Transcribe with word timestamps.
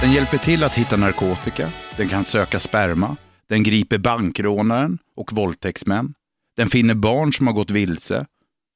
Den 0.00 0.12
hjälper 0.12 0.38
till 0.38 0.64
att 0.64 0.74
hitta 0.74 0.96
narkotika, 0.96 1.72
den 1.96 2.08
kan 2.08 2.24
söka 2.24 2.60
sperma, 2.60 3.16
den 3.50 3.62
griper 3.62 3.98
bankrånaren 3.98 4.98
och 5.16 5.32
våldtäktsmän, 5.32 6.14
den 6.56 6.68
finner 6.68 6.94
barn 6.94 7.32
som 7.32 7.46
har 7.46 7.54
gått 7.54 7.70
vilse 7.70 8.26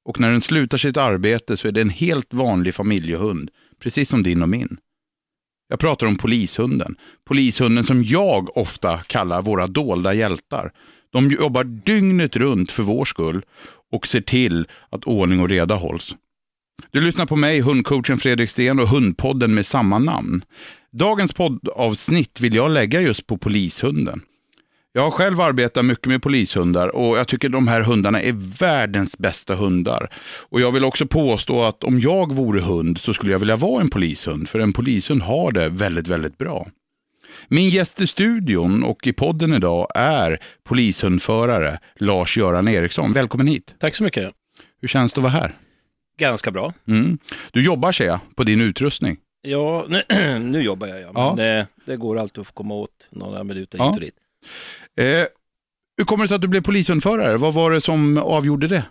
och 0.05 0.21
när 0.21 0.31
den 0.31 0.41
slutar 0.41 0.79
sitt 0.79 0.97
arbete 0.97 1.57
så 1.57 1.69
är 1.69 1.73
det 1.73 1.81
en 1.81 1.91
helt 1.91 2.35
vanlig 2.35 2.75
familjehund, 2.75 3.51
precis 3.81 4.09
som 4.09 4.23
din 4.23 4.43
och 4.43 4.49
min. 4.49 4.77
Jag 5.69 5.79
pratar 5.79 6.07
om 6.07 6.17
polishunden. 6.17 6.97
Polishunden 7.25 7.85
som 7.85 8.03
jag 8.03 8.57
ofta 8.57 8.99
kallar 8.99 9.43
våra 9.43 9.67
dolda 9.67 10.15
hjältar. 10.15 10.73
De 11.13 11.31
jobbar 11.31 11.65
dygnet 11.65 12.37
runt 12.37 12.73
för 12.73 12.83
vår 12.83 13.05
skull 13.05 13.43
och 13.93 14.07
ser 14.07 14.21
till 14.21 14.67
att 14.91 15.05
ordning 15.05 15.41
och 15.41 15.49
reda 15.49 15.75
hålls. 15.75 16.17
Du 16.91 17.01
lyssnar 17.01 17.27
på 17.27 17.37
mig, 17.37 17.61
hundcoachen 17.61 18.19
Fredrik 18.19 18.51
Sten 18.51 18.81
och 18.81 18.89
hundpodden 18.89 19.55
med 19.55 19.67
samma 19.67 19.99
namn. 19.99 20.45
Dagens 20.93 21.33
poddavsnitt 21.33 22.41
vill 22.41 22.55
jag 22.55 22.71
lägga 22.71 23.01
just 23.01 23.27
på 23.27 23.39
polishunden. 23.39 24.23
Jag 24.97 25.03
har 25.03 25.11
själv 25.11 25.41
arbetat 25.41 25.85
mycket 25.85 26.07
med 26.07 26.23
polishundar 26.23 26.97
och 26.97 27.19
jag 27.19 27.29
tycker 27.29 27.49
de 27.49 27.69
här 27.69 27.81
hundarna 27.81 28.21
är 28.23 28.59
världens 28.61 29.19
bästa 29.19 29.55
hundar. 29.55 30.09
Och 30.49 30.61
jag 30.61 30.73
vill 30.73 30.85
också 30.85 31.07
påstå 31.07 31.63
att 31.63 31.85
om 31.85 32.01
jag 32.01 32.33
vore 32.33 32.61
hund 32.61 32.99
så 32.99 33.15
skulle 33.15 33.33
jag 33.33 33.39
vilja 33.39 33.57
vara 33.57 33.81
en 33.81 33.91
polishund, 33.91 34.49
för 34.49 34.59
en 34.59 34.73
polishund 34.73 35.23
har 35.23 35.53
det 35.53 35.69
väldigt, 35.69 36.09
väldigt 36.09 36.39
bra. 36.39 36.67
Min 37.49 37.69
gäst 37.69 38.01
i 38.01 38.07
studion 38.07 38.85
och 38.85 39.07
i 39.07 39.13
podden 39.13 39.55
idag 39.55 39.87
är 39.95 40.39
polishundförare 40.65 41.79
Lars-Göran 41.97 42.69
Eriksson. 42.69 43.13
Välkommen 43.13 43.47
hit. 43.47 43.75
Tack 43.81 43.97
så 43.97 44.05
mycket. 44.05 44.33
Hur 44.81 44.89
känns 44.89 45.13
det 45.13 45.19
att 45.19 45.23
vara 45.23 45.33
här? 45.33 45.55
Ganska 46.19 46.51
bra. 46.51 46.73
Mm. 46.89 47.19
Du 47.53 47.65
jobbar 47.65 47.93
ser 47.93 48.05
jag 48.07 48.19
på 48.37 48.45
din 48.45 48.61
utrustning. 48.61 49.17
Ja, 49.43 49.87
nu, 49.89 50.03
nu 50.39 50.63
jobbar 50.63 50.87
jag 50.87 51.01
ja. 51.01 51.13
Men 51.13 51.23
Ja. 51.23 51.35
Det, 51.37 51.67
det 51.85 51.97
går 51.97 52.19
alltid 52.19 52.41
att 52.41 52.55
komma 52.55 52.75
åt 52.75 53.09
några 53.11 53.45
minuter 53.45 53.79
Ja. 53.79 53.85
hit 53.87 53.95
och 53.95 54.01
dit. 54.01 54.15
Eh, 54.97 55.27
hur 55.97 56.05
kommer 56.05 56.25
det 56.25 56.29
sig 56.29 56.35
att 56.35 56.41
du 56.43 56.49
blev 56.49 56.61
polishundförare? 56.63 57.37
Vad 57.37 57.55
var 57.55 57.71
det 57.71 57.81
som 57.81 58.19
avgjorde 58.19 58.67
det? 58.69 58.85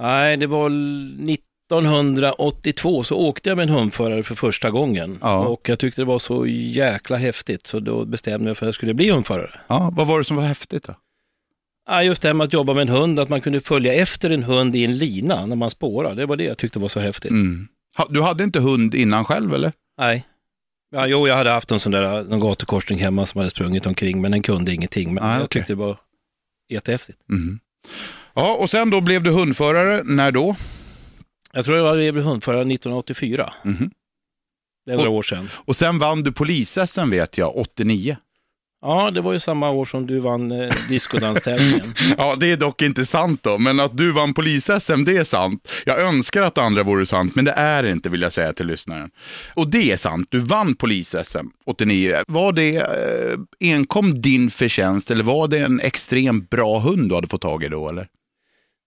Nej, 0.00 0.36
det 0.36 0.46
var 0.46 0.66
l- 0.66 1.26
1982 1.30 3.02
så 3.04 3.16
åkte 3.16 3.48
jag 3.48 3.56
med 3.56 3.62
en 3.62 3.74
hundförare 3.74 4.22
för 4.22 4.34
första 4.34 4.70
gången. 4.70 5.18
Ja. 5.22 5.46
Och 5.46 5.68
jag 5.68 5.78
tyckte 5.78 6.00
det 6.00 6.04
var 6.04 6.18
så 6.18 6.46
jäkla 6.46 7.16
häftigt 7.16 7.66
så 7.66 7.80
då 7.80 8.04
bestämde 8.04 8.50
jag 8.50 8.56
för 8.56 8.66
att 8.66 8.68
jag 8.68 8.74
skulle 8.74 8.94
bli 8.94 9.10
hundförare. 9.10 9.60
Ja, 9.68 9.92
vad 9.96 10.06
var 10.06 10.18
det 10.18 10.24
som 10.24 10.36
var 10.36 10.44
häftigt 10.44 10.82
då? 10.84 10.94
Ja, 11.88 12.02
just 12.02 12.22
det 12.22 12.28
här 12.28 12.34
med 12.34 12.44
att 12.44 12.52
jobba 12.52 12.74
med 12.74 12.82
en 12.82 12.88
hund, 12.88 13.20
att 13.20 13.28
man 13.28 13.40
kunde 13.40 13.60
följa 13.60 13.94
efter 13.94 14.30
en 14.30 14.42
hund 14.42 14.76
i 14.76 14.84
en 14.84 14.98
lina 14.98 15.46
när 15.46 15.56
man 15.56 15.70
spårar. 15.70 16.14
Det 16.14 16.26
var 16.26 16.36
det 16.36 16.44
jag 16.44 16.58
tyckte 16.58 16.78
var 16.78 16.88
så 16.88 17.00
häftigt. 17.00 17.30
Mm. 17.30 17.68
Du 18.08 18.22
hade 18.22 18.44
inte 18.44 18.60
hund 18.60 18.94
innan 18.94 19.24
själv 19.24 19.54
eller? 19.54 19.72
Nej. 19.98 20.26
Ja, 20.90 21.06
jo, 21.06 21.28
jag 21.28 21.36
hade 21.36 21.50
haft 21.50 21.70
en 21.70 21.80
sån 21.80 21.92
där 21.92 22.24
någon 22.24 22.40
gatukorsning 22.40 22.98
hemma 22.98 23.26
som 23.26 23.38
hade 23.38 23.50
sprungit 23.50 23.86
omkring, 23.86 24.20
men 24.20 24.30
den 24.30 24.42
kunde 24.42 24.72
ingenting. 24.74 25.14
Men 25.14 25.24
Ah, 25.24 25.38
jag 25.38 25.50
tyckte 25.50 25.72
det 25.72 25.76
var 25.76 25.98
jättehäftigt. 26.72 27.18
Mm. 27.30 27.58
Ja, 28.34 28.54
och 28.54 28.70
sen 28.70 28.90
då 28.90 29.00
blev 29.00 29.22
du 29.22 29.30
hundförare. 29.30 30.02
När 30.04 30.32
då? 30.32 30.56
Jag 31.52 31.64
tror 31.64 31.78
jag 31.78 32.14
blev 32.14 32.24
hundförare 32.24 32.60
1984. 32.60 33.52
Mhm. 33.64 33.90
Det 34.86 34.92
är 34.92 34.96
några 34.96 35.10
år 35.10 35.22
sedan. 35.22 35.48
Och 35.54 35.76
sen 35.76 35.98
vann 35.98 36.22
du 36.22 36.32
polis-SM 36.32 37.10
vet 37.10 37.38
jag, 37.38 37.56
89. 37.56 38.16
Ja, 38.86 39.10
det 39.10 39.20
var 39.20 39.32
ju 39.32 39.38
samma 39.38 39.70
år 39.70 39.84
som 39.84 40.06
du 40.06 40.18
vann 40.18 40.50
eh, 40.52 40.68
discodanstävlingen. 40.88 41.94
Ja, 42.18 42.34
det 42.40 42.52
är 42.52 42.56
dock 42.56 42.82
inte 42.82 43.06
sant 43.06 43.42
då, 43.42 43.58
men 43.58 43.80
att 43.80 43.96
du 43.96 44.12
vann 44.12 44.34
polis-SM, 44.34 45.04
det 45.04 45.16
är 45.16 45.24
sant. 45.24 45.68
Jag 45.84 46.00
önskar 46.00 46.42
att 46.42 46.54
det 46.54 46.62
andra 46.62 46.82
vore 46.82 47.06
sant, 47.06 47.34
men 47.34 47.44
det 47.44 47.52
är 47.52 47.86
inte 47.86 48.08
vill 48.08 48.22
jag 48.22 48.32
säga 48.32 48.52
till 48.52 48.66
lyssnaren. 48.66 49.10
Och 49.54 49.68
det 49.68 49.92
är 49.92 49.96
sant, 49.96 50.28
du 50.30 50.38
vann 50.38 50.74
polis-SM 50.74 51.46
89. 51.66 52.16
Var 52.26 52.52
det 52.52 52.76
eh, 52.76 53.38
enkom 53.60 54.20
din 54.20 54.50
förtjänst 54.50 55.10
eller 55.10 55.24
var 55.24 55.48
det 55.48 55.58
en 55.58 55.80
extremt 55.80 56.50
bra 56.50 56.78
hund 56.78 57.08
du 57.08 57.14
hade 57.14 57.28
fått 57.28 57.40
tag 57.40 57.64
i 57.64 57.68
då 57.68 57.88
eller? 57.88 58.08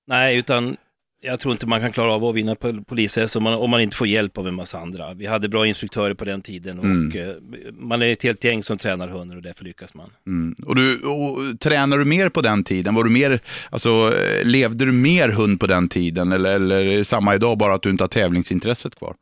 Nej, 0.07 0.37
utan 0.37 0.77
jag 1.21 1.39
tror 1.39 1.51
inte 1.51 1.67
man 1.67 1.81
kan 1.81 1.91
klara 1.91 2.11
av 2.13 2.25
att 2.25 2.35
vinna 2.35 2.55
på 2.55 2.83
polis 2.83 3.35
om 3.35 3.43
man, 3.43 3.53
om 3.53 3.69
man 3.69 3.81
inte 3.81 3.95
får 3.95 4.07
hjälp 4.07 4.37
av 4.37 4.47
en 4.47 4.53
massa 4.55 4.79
andra. 4.79 5.13
Vi 5.13 5.25
hade 5.25 5.49
bra 5.49 5.67
instruktörer 5.67 6.13
på 6.13 6.25
den 6.25 6.41
tiden 6.41 6.79
och 6.79 6.85
Mm. 6.85 7.17
eh, 7.17 7.35
man 7.73 8.01
är 8.01 8.07
ett 8.07 8.23
helt 8.23 8.43
gäng 8.43 8.63
som 8.63 8.77
tränar 8.77 9.07
hundar 9.07 9.35
och 9.35 9.41
därför 9.41 9.63
lyckas 9.63 9.93
man. 9.93 10.09
Mm. 10.27 10.55
Och 10.65 10.75
du, 10.75 11.01
och, 11.01 11.59
tränar 11.59 11.97
du 11.97 12.05
mer 12.05 12.29
på 12.29 12.41
den 12.41 12.63
tiden? 12.63 12.95
Var 12.95 13.03
du 13.03 13.09
mer, 13.09 13.39
alltså, 13.69 13.89
eh, 13.89 14.45
levde 14.45 14.85
du 14.85 14.91
mer 14.91 15.29
hund 15.29 15.59
på 15.59 15.67
den 15.67 15.89
tiden 15.89 16.31
eller, 16.31 16.55
eller 16.55 17.03
samma 17.03 17.35
idag 17.35 17.57
bara 17.57 17.73
att 17.73 17.81
du 17.81 17.89
inte 17.89 18.03
har 18.03 18.09
tävlingsintresset 18.09 18.95
kvar? 18.95 19.15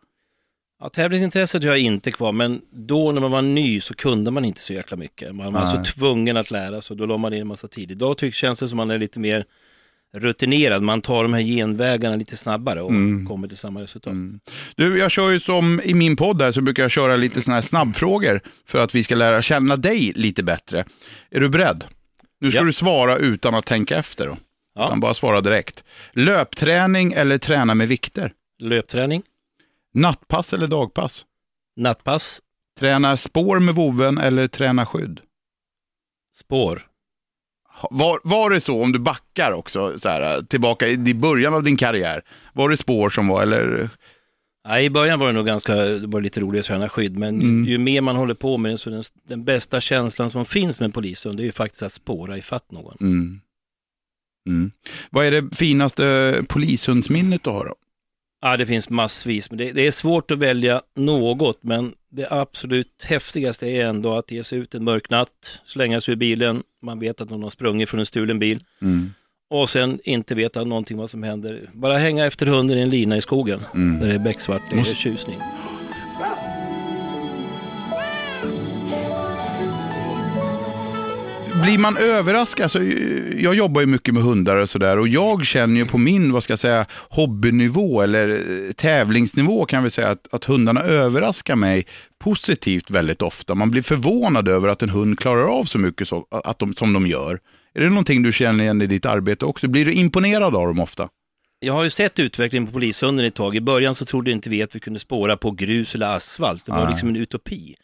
Ja, 0.80 0.90
tävlingsintresset 0.90 1.64
har 1.64 1.70
jag 1.70 1.80
inte 1.80 2.12
kvar, 2.12 2.32
men 2.32 2.62
då 2.72 3.12
när 3.12 3.22
man 3.22 3.32
var 3.32 3.42
ny 3.42 3.82
så 3.82 3.94
kunde 3.94 4.32
man 4.32 4.46
inte 4.46 4.62
så 4.62 4.74
jäkla 4.74 4.98
mycket. 4.98 5.36
Man 5.36 5.54
var 5.54 5.62
Nej. 5.62 5.86
så 5.86 5.94
tvungen 5.94 6.38
att 6.38 6.52
lära 6.52 6.82
sig 6.82 6.94
och 6.94 6.98
då 6.98 7.06
la 7.06 7.18
man 7.18 7.34
in 7.34 7.42
en 7.42 7.48
massa 7.48 7.68
tid. 7.68 7.92
Idag 7.92 8.18
tycks, 8.18 8.38
känns 8.38 8.60
det 8.60 8.70
som 8.70 8.78
man 8.78 8.92
är 8.92 8.98
lite 8.98 9.20
mer 9.20 9.46
rutinerad. 10.14 10.84
Man 10.84 11.02
tar 11.02 11.24
de 11.24 11.34
här 11.34 11.42
genvägarna 11.42 12.16
lite 12.16 12.38
snabbare 12.38 12.82
och 12.82 12.90
Mm. 12.90 13.26
kommer 13.28 13.48
till 13.48 13.58
samma 13.58 13.82
resultat. 13.82 14.14
Du, 14.76 14.98
jag 15.00 15.12
kör 15.12 15.30
ju 15.30 15.40
som 15.40 15.82
i 15.84 15.94
min 15.94 16.16
podd 16.16 16.42
här 16.42 16.52
så 16.52 16.62
brukar 16.62 16.84
jag 16.84 16.92
köra 16.92 17.16
lite 17.16 17.42
sådana 17.42 17.56
här 17.60 17.68
snabbfrågor 17.68 18.42
för 18.66 18.80
att 18.84 18.96
vi 18.96 19.04
ska 19.04 19.16
lära 19.16 19.42
känna 19.42 19.76
dig 19.76 20.12
lite 20.16 20.44
bättre. 20.44 20.86
Är 21.32 21.40
du 21.40 21.50
beredd? 21.50 21.86
Nu 22.40 22.52
ska 22.52 22.60
Ja. 22.60 22.64
du 22.64 22.74
svara 22.74 23.18
utan 23.18 23.56
att 23.56 23.66
tänka 23.66 23.98
efter 23.98 24.28
då. 24.28 24.38
Ja. 24.76 24.86
Utan 24.86 25.00
bara 25.00 25.14
svara 25.14 25.42
direkt. 25.42 25.84
Löpträning 26.14 27.14
eller 27.14 27.38
träna 27.38 27.76
med 27.76 27.88
vikter? 27.88 28.34
Löpträning, 28.60 29.24
Nattpass 29.94 30.54
eller 30.54 30.68
dagpass? 30.68 31.26
nattpass, 31.78 32.42
Träna 32.80 33.18
spår 33.18 33.60
med 33.60 33.76
voven 33.76 34.18
eller 34.18 34.48
träna 34.48 34.86
skydd? 34.86 35.20
spår. 36.36 36.87
Var, 37.92 38.20
var 38.24 38.50
det 38.50 38.62
så, 38.62 38.84
om 38.84 38.92
du 38.92 39.00
backar 39.00 39.52
också, 39.52 40.00
så 40.00 40.10
här, 40.10 40.42
tillbaka 40.42 40.88
i 40.88 40.92
i 40.94 41.14
början 41.14 41.54
av 41.54 41.64
din 41.64 41.78
karriär, 41.78 42.22
var 42.54 42.70
det 42.70 42.78
spår 42.78 43.10
som 43.10 43.28
var, 43.28 43.42
eller? 43.42 43.90
Ja, 44.68 44.80
I 44.80 44.90
början 44.90 45.20
var 45.20 45.28
det 45.28 45.34
nog 45.34 45.46
ganska, 45.46 45.76
det 45.76 46.08
var 46.08 46.22
lite 46.22 46.40
roligt 46.40 46.60
att 46.60 46.66
träna 46.66 46.90
skydd, 46.90 47.18
men 47.18 47.42
Mm. 47.42 47.66
ju 47.66 47.78
mer 47.78 48.02
man 48.02 48.16
håller 48.16 48.34
på 48.34 48.58
med 48.58 48.72
det 48.72 48.78
så 48.78 48.90
den, 48.90 49.04
den 49.28 49.44
bästa 49.44 49.82
känslan 49.82 50.30
som 50.30 50.46
finns 50.46 50.80
med 50.80 50.86
en 50.86 50.92
polishund, 50.92 51.38
det 51.38 51.44
är 51.44 51.46
ju 51.46 51.52
faktiskt 51.52 51.84
att 51.84 51.94
spåra 51.94 52.38
ifatt 52.38 52.72
någon. 52.72 52.98
Mm. 53.02 53.42
Mm. 54.50 54.72
Vad 55.10 55.26
är 55.26 55.32
det 55.42 55.56
finaste 55.56 56.36
polishundsminnet 56.48 57.44
du 57.44 57.50
har 57.50 57.66
då? 57.66 57.76
Ja, 58.48 58.58
det 58.58 58.66
finns 58.66 58.90
massvis, 58.90 59.50
men 59.52 59.58
det, 59.58 59.72
det 59.72 59.88
är 59.88 59.92
svårt 59.92 60.32
att 60.32 60.38
välja 60.38 60.82
något, 60.96 61.64
men 61.64 61.94
det 62.12 62.28
absolut 62.32 63.04
häftigaste 63.04 63.68
är 63.68 63.86
ändå 63.86 64.14
att 64.18 64.32
ge 64.32 64.44
sig 64.44 64.60
ut 64.60 64.76
en 64.76 64.84
mörk 64.84 65.10
natt, 65.10 65.62
slänga 65.66 66.02
sig 66.02 66.12
ur 66.12 66.16
bilen, 66.16 66.64
man 66.82 67.00
vet 67.00 67.22
att 67.22 67.30
någon 67.30 67.44
har 67.44 67.50
sprungit 67.50 67.90
från 67.90 68.00
en 68.00 68.06
stulen 68.06 68.40
bil 68.40 68.64
Mm. 68.82 69.12
och 69.50 69.70
sen 69.70 70.00
inte 70.04 70.36
veta 70.36 70.64
någonting 70.64 70.98
vad 70.98 71.10
som 71.10 71.24
händer. 71.24 71.70
Bara 71.74 71.98
hänga 71.98 72.26
efter 72.26 72.46
hunden 72.46 72.78
i 72.78 72.82
en 72.82 72.90
lina 72.90 73.18
i 73.18 73.22
skogen, 73.22 73.62
Mm. 73.74 74.00
där 74.00 74.08
det 74.08 74.16
är 74.16 74.20
becksvart, 74.20 74.62
det 74.70 74.76
är 74.76 74.78
Måste- 74.78 74.96
tjusning. 74.96 75.36
Blir 81.64 81.78
man 81.78 81.98
överraskad, 81.98 82.64
alltså, 82.64 82.84
jag 83.38 83.56
jobbar 83.56 83.82
ju 83.82 83.88
mycket 83.88 84.14
med 84.14 84.24
hundar 84.24 84.56
och 84.56 84.70
sådär 84.70 85.00
och 85.00 85.08
jag 85.08 85.46
känner 85.46 85.76
ju 85.76 85.86
på 85.86 85.98
min, 85.98 86.32
vad 86.32 86.44
ska 86.44 86.52
jag 86.52 86.60
säga, 86.60 86.86
hobbynivå 87.10 88.02
eller 88.02 88.30
eh, 88.30 88.72
tävlingsnivå 88.72 89.66
kan 89.66 89.84
vi 89.84 89.90
säga 89.90 90.10
att, 90.10 90.34
att 90.34 90.44
hundarna 90.44 90.82
överraskar 90.82 91.56
mig 91.56 91.86
positivt 92.20 92.90
väldigt 92.90 93.22
ofta. 93.22 93.56
Man 93.56 93.72
blir 93.72 93.82
förvånad 93.82 94.48
över 94.48 94.68
att 94.68 94.82
en 94.82 94.90
hund 94.90 95.20
klarar 95.20 95.60
av 95.60 95.64
så 95.64 95.78
mycket 95.80 96.08
så, 96.08 96.26
att 96.32 96.60
de, 96.60 96.74
som 96.74 96.94
de 96.94 97.08
gör. 97.08 97.40
Är 97.74 97.82
det 97.82 97.90
någonting 97.90 98.24
du 98.24 98.34
känner 98.34 98.64
igen 98.64 98.82
i 98.82 98.88
ditt 98.88 99.06
arbete 99.06 99.46
också? 99.46 99.68
Blir 99.68 99.86
du 99.86 99.94
imponerad 99.94 100.56
av 100.56 100.68
dem 100.68 100.80
ofta? 100.80 101.10
Jag 101.60 101.74
har 101.74 101.84
ju 101.84 101.90
sett 101.90 102.20
utvecklingen 102.20 102.68
på 102.68 102.74
polishunden 102.74 103.26
ett 103.26 103.36
tag. 103.36 103.56
I 103.56 103.62
början 103.62 103.96
så 103.96 104.06
trodde 104.06 104.32
inte 104.32 104.50
vi 104.50 104.64
att 104.64 104.76
vi 104.76 104.80
kunde 104.80 105.00
spåra 105.00 105.38
på 105.38 105.52
grus 105.52 105.96
eller 105.96 106.16
asfalt. 106.16 106.66
Det 106.66 106.72
var 106.72 106.80
Nej. 106.80 106.90
liksom 106.90 107.10
en 107.10 107.16
utopi. 107.16 107.76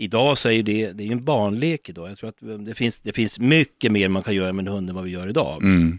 Idag 0.00 0.38
så 0.38 0.50
är 0.50 0.62
det, 0.62 0.92
det 0.92 1.04
är 1.04 1.12
en 1.12 1.24
barnlek 1.24 1.88
idag. 1.88 2.10
Jag 2.10 2.18
tror 2.18 2.28
att 2.28 2.66
det 2.66 2.74
finns, 2.74 2.98
det 2.98 3.12
finns 3.12 3.38
mycket 3.38 3.92
mer 3.92 4.08
man 4.08 4.22
kan 4.22 4.34
göra 4.34 4.52
med 4.52 4.66
en 4.66 4.72
hund 4.72 4.88
än 4.90 4.96
vad 4.96 5.04
vi 5.04 5.10
gör 5.10 5.28
idag. 5.28 5.62
Mm. 5.62 5.98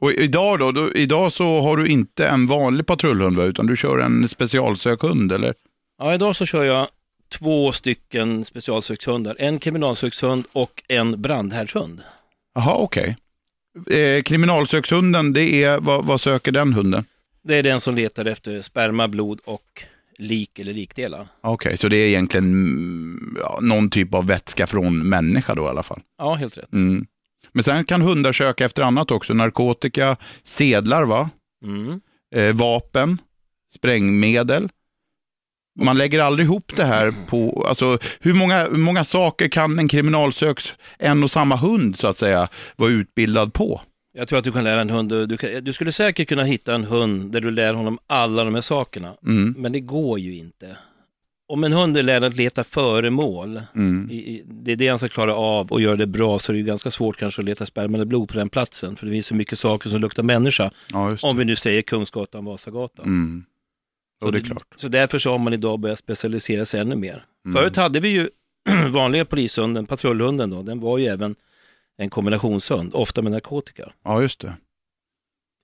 Och 0.00 0.12
idag 0.12 0.58
då, 0.58 0.72
då, 0.72 0.92
idag 0.92 1.32
så 1.32 1.60
har 1.60 1.76
du 1.76 1.86
inte 1.86 2.28
en 2.28 2.46
vanlig 2.46 2.86
patrullhund 2.86 3.40
utan 3.40 3.66
du 3.66 3.76
kör 3.76 3.98
en 3.98 4.28
specialsökhund 4.28 5.32
eller? 5.32 5.54
Ja, 5.98 6.14
idag 6.14 6.36
så 6.36 6.46
kör 6.46 6.64
jag 6.64 6.88
två 7.28 7.72
stycken 7.72 8.44
specialsökshundar. 8.44 9.36
En 9.38 9.58
kriminalsökshund 9.58 10.44
och 10.52 10.82
en 10.88 11.22
brandhärdshund. 11.22 12.02
Jaha, 12.54 12.76
okej. 12.76 13.16
Eh, 13.90 14.22
kriminalsökshunden, 14.22 15.32
det 15.32 15.64
är, 15.64 15.80
vad, 15.80 16.04
vad 16.04 16.20
söker 16.20 16.52
den 16.52 16.72
hunden? 16.72 17.04
Det 17.42 17.54
är 17.54 17.62
den 17.62 17.80
som 17.80 17.94
letar 17.94 18.24
efter 18.24 18.62
sperma, 18.62 19.08
blod 19.08 19.40
och 19.44 19.84
lik 20.18 20.58
eller 20.58 20.72
likdelar. 20.72 21.28
Okej, 21.40 21.76
så 21.76 21.88
det 21.88 21.96
är 21.96 22.08
egentligen 22.08 22.44
mm, 22.44 23.36
ja, 23.40 23.58
någon 23.62 23.90
typ 23.90 24.14
av 24.14 24.26
vätska 24.26 24.66
från 24.66 25.08
människa 25.08 25.54
då 25.54 25.64
i 25.64 25.68
alla 25.68 25.82
fall. 25.82 26.00
Ja, 26.18 26.34
helt 26.34 26.58
rätt. 26.58 26.72
Mm. 26.72 27.06
Men 27.52 27.64
sen 27.64 27.84
kan 27.84 28.02
hundar 28.02 28.32
söka 28.32 28.64
efter 28.64 28.82
annat 28.82 29.10
också. 29.10 29.34
Narkotika, 29.34 30.16
sedlar, 30.44 31.04
va? 31.04 31.30
Mm. 31.64 32.00
Eh, 32.34 32.54
vapen, 32.54 33.18
sprängmedel. 33.74 34.68
Man 35.80 35.98
lägger 35.98 36.20
aldrig 36.22 36.46
ihop 36.46 36.72
det 36.76 36.84
här 36.84 37.14
på, 37.26 37.66
alltså 37.68 37.98
hur 38.20 38.34
många, 38.34 38.64
hur 38.64 38.76
många 38.76 39.04
saker 39.04 39.48
kan 39.48 39.78
en 39.78 39.88
kriminalsöks, 39.88 40.74
en 40.98 41.22
och 41.22 41.30
samma 41.30 41.56
hund 41.56 41.98
så 41.98 42.06
att 42.06 42.16
säga, 42.16 42.48
vara 42.76 42.90
utbildad 42.90 43.52
på? 43.52 43.80
Jag 44.18 44.28
tror 44.28 44.38
att 44.38 44.44
du 44.44 44.52
kan 44.52 44.64
lära 44.64 44.80
en 44.80 44.90
hund, 44.90 45.08
du, 45.08 45.36
kan, 45.36 45.64
du 45.64 45.72
skulle 45.72 45.92
säkert 45.92 46.28
kunna 46.28 46.44
hitta 46.44 46.74
en 46.74 46.84
hund 46.84 47.32
där 47.32 47.40
du 47.40 47.50
lär 47.50 47.74
honom 47.74 47.98
alla 48.06 48.44
de 48.44 48.54
här 48.54 48.60
sakerna. 48.60 49.14
Mm. 49.22 49.54
Men 49.58 49.72
det 49.72 49.80
går 49.80 50.18
ju 50.18 50.36
inte. 50.36 50.76
Om 51.48 51.64
en 51.64 51.72
hund 51.72 51.96
är 51.96 52.02
lärd 52.02 52.24
att 52.24 52.36
leta 52.36 52.64
föremål, 52.64 53.62
Mm. 53.74 54.08
i, 54.10 54.14
i, 54.14 54.42
det 54.46 54.72
är 54.72 54.76
det 54.76 54.88
han 54.88 54.98
ska 54.98 55.08
klara 55.08 55.34
av 55.34 55.72
och 55.72 55.80
göra 55.80 55.96
det 55.96 56.06
bra, 56.06 56.38
så 56.38 56.52
är 56.52 56.54
det 56.54 56.58
ju 56.58 56.64
ganska 56.66 56.90
svårt 56.90 57.16
kanske 57.16 57.42
att 57.42 57.46
leta 57.46 57.66
sperma 57.66 57.96
eller 57.96 58.04
blod 58.04 58.28
på 58.28 58.38
den 58.38 58.48
platsen. 58.48 58.96
För 58.96 59.06
det 59.06 59.12
finns 59.12 59.26
så 59.26 59.34
mycket 59.34 59.58
saker 59.58 59.90
som 59.90 60.00
luktar 60.00 60.22
människa. 60.22 60.70
Ja. 60.92 61.16
Om 61.22 61.36
vi 61.36 61.44
nu 61.44 61.56
säger 61.56 61.82
Kungsgatan, 61.82 62.44
Vasagatan. 62.44 63.06
Mm. 63.06 63.44
Så 64.22 64.30
det 64.30 64.38
är 64.38 64.42
klart. 64.42 64.66
Så 64.76 64.88
därför 64.88 65.18
så 65.18 65.30
har 65.30 65.38
man 65.38 65.52
idag 65.52 65.80
börjat 65.80 65.98
specialisera 65.98 66.64
sig 66.64 66.80
ännu 66.80 66.96
mer. 66.96 67.24
Mm. 67.44 67.56
Förut 67.56 67.76
hade 67.76 68.00
vi 68.00 68.08
ju 68.08 68.28
vanliga 68.90 69.24
polishunden, 69.24 69.86
patrullhunden 69.86 70.50
då, 70.50 70.62
den 70.62 70.80
var 70.80 70.98
ju 70.98 71.06
även 71.06 71.34
en 71.98 72.10
kombinationshund, 72.10 72.94
ofta 72.94 73.22
med 73.22 73.32
narkotika. 73.32 73.92
Ja, 74.04 74.22
just 74.22 74.40
det. 74.40 74.54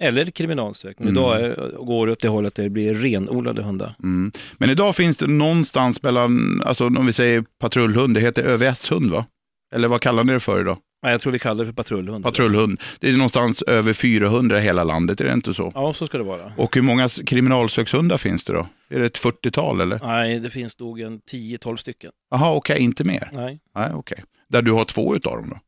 Eller 0.02 0.25
kriminalsökning. 0.25 1.08
Mm. 1.08 1.23
Idag 1.23 1.40
är, 1.40 1.84
går 1.84 2.06
det 2.06 2.12
åt 2.12 2.20
det 2.20 2.29
hållet 2.29 2.58
att 2.58 2.64
det 2.64 2.70
blir 2.70 2.94
renodlade 2.94 3.62
hundar. 3.62 3.94
Mm. 4.02 4.32
Men 4.58 4.70
idag 4.70 4.96
finns 4.96 5.17
det 5.17 5.26
någonstans 5.26 6.02
mellan, 6.02 6.62
alltså 6.64 6.87
om 6.87 7.06
vi 7.06 7.12
säger 7.12 7.44
patrullhund, 7.58 8.14
det 8.14 8.20
heter 8.20 8.43
ÖVS-hund 8.43 9.11
va? 9.11 9.26
Eller 9.75 9.88
vad 9.88 10.00
kallar 10.00 10.25
ni 10.25 10.32
det 10.32 10.40
för 10.40 10.61
idag? 10.61 10.79
Jag 11.06 11.20
tror 11.20 11.32
vi 11.32 11.38
kallar 11.38 11.64
det 11.64 11.67
för 11.67 11.75
patrullhund. 11.75 12.25
Patrullhund. 12.25 12.81
Det 13.00 13.08
är 13.08 13.12
någonstans 13.12 13.62
över 13.62 13.93
400 13.93 14.58
i 14.58 14.62
hela 14.62 14.85
landet, 14.85 15.20
är 15.20 15.25
det 15.25 15.32
inte 15.32 15.55
så? 15.55 15.73
Ja, 15.75 15.93
så 15.94 16.06
ska 16.06 16.19
det 16.19 16.25
vara. 16.25 16.52
Och 16.56 16.75
hur 16.75 16.82
många 16.82 17.08
kriminalsökshundar 17.08 18.19
finns 18.19 18.44
det 18.44 18.52
då? 18.52 18.67
Är 18.88 18.99
det 19.00 19.06
ett 19.06 19.19
40-tal 19.19 19.81
eller? 19.81 20.00
Nej, 20.02 20.40
det 20.40 20.50
finns 20.50 20.78
nog 20.78 21.00
en 21.00 21.20
10-12 21.20 21.76
stycken. 21.76 22.12
Jaha, 22.31 22.55
okej, 22.55 22.81
inte 22.81 23.05
mer. 23.05 23.31
Nej. 23.32 23.61
Nej, 23.75 23.90
okej. 23.94 24.25
Där 24.49 24.62
du 24.62 24.73
har 24.73 24.85
två 24.85 25.17
utav 25.17 25.37
dem 25.37 25.50
då? 25.50 25.58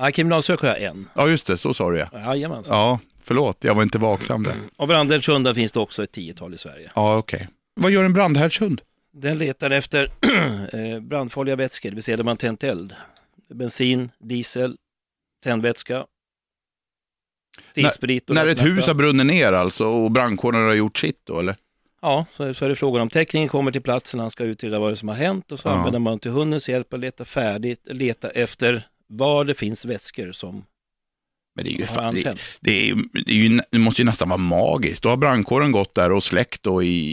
Nej, 0.00 0.12
kriminalsök 0.12 0.60
har 0.60 0.68
jag 0.68 0.82
en. 0.82 1.08
Ja, 1.14 1.28
just 1.28 1.46
det, 1.46 1.58
så 1.58 1.74
sa 1.74 1.90
du 1.90 1.98
ja. 1.98 2.08
Jajamensan. 2.12 2.76
Ja, 2.78 2.98
förlåt, 3.22 3.56
jag 3.60 3.74
var 3.74 3.82
inte 3.82 3.98
vaksam 3.98 4.42
där. 4.42 4.54
Och 4.76 4.88
brandhärdshundar 4.88 5.54
finns 5.54 5.72
det 5.72 5.80
också 5.80 6.02
ett 6.02 6.12
tiotal 6.12 6.54
i 6.54 6.58
Sverige. 6.58 6.90
Ja, 6.94 7.16
okej. 7.16 7.48
Vad 7.74 7.90
gör 7.90 8.04
en 8.04 8.12
brandhärdshund? 8.12 8.80
Den 9.12 9.38
letar 9.38 9.70
efter 9.70 10.08
eh, 10.94 11.00
brandfarliga 11.00 11.56
vätskor, 11.56 11.90
det 11.90 11.94
vill 11.94 12.02
säga 12.04 12.16
där 12.16 12.24
man 12.24 12.36
tänt 12.36 12.64
eld. 12.64 12.94
Bensin, 13.54 14.10
diesel, 14.18 14.76
tändvätska, 15.44 16.06
T-sprit 17.74 18.28
och 18.30 18.34
När 18.34 18.46
ett 18.46 18.64
hus 18.64 18.86
har 18.86 18.94
brunnit 18.94 19.26
ner 19.26 19.52
alltså 19.52 19.84
och 19.84 20.10
brandkåren 20.10 20.66
har 20.66 20.74
gjort 20.74 20.98
sitt 20.98 21.20
då, 21.24 21.38
eller? 21.40 21.56
Ja, 22.02 22.26
så, 22.32 22.54
så 22.54 22.64
är 22.64 22.68
det 22.68 22.76
frågan 22.76 23.02
om 23.02 23.08
täckningen 23.08 23.48
kommer 23.48 23.72
till 23.72 23.82
platsen, 23.82 24.20
han 24.20 24.30
ska 24.30 24.44
utreda 24.44 24.78
vad 24.78 24.90
det 24.90 24.94
är 24.94 24.96
som 24.96 25.08
har 25.08 25.16
hänt 25.16 25.52
och 25.52 25.60
så 25.60 25.68
Ja. 25.68 25.72
använder 25.72 25.98
man 25.98 26.18
till 26.18 26.30
hundens 26.30 26.68
hjälp 26.68 26.94
att 26.94 27.00
leta 27.00 27.24
färdigt, 27.24 27.80
leta 27.84 28.30
efter 28.30 28.86
var 29.10 29.44
det 29.44 29.54
finns 29.54 29.84
vätskor 29.84 30.32
som 30.32 30.64
Men 31.56 31.64
det 31.64 31.70
är 31.70 31.78
ju, 31.78 31.86
fan, 31.86 32.14
det, 32.14 32.22
det, 32.60 32.90
är, 32.90 32.94
det, 33.12 33.32
är 33.32 33.34
ju, 33.34 33.60
det 33.70 33.78
måste 33.78 34.02
ju 34.02 34.06
nästan 34.06 34.28
vara 34.28 34.38
magiskt. 34.38 35.02
Då 35.02 35.08
har 35.08 35.16
brandkåren 35.16 35.72
gått 35.72 35.94
där 35.94 36.12
och 36.12 36.24
släckt 36.24 36.62
då 36.62 36.82
i, 36.82 37.10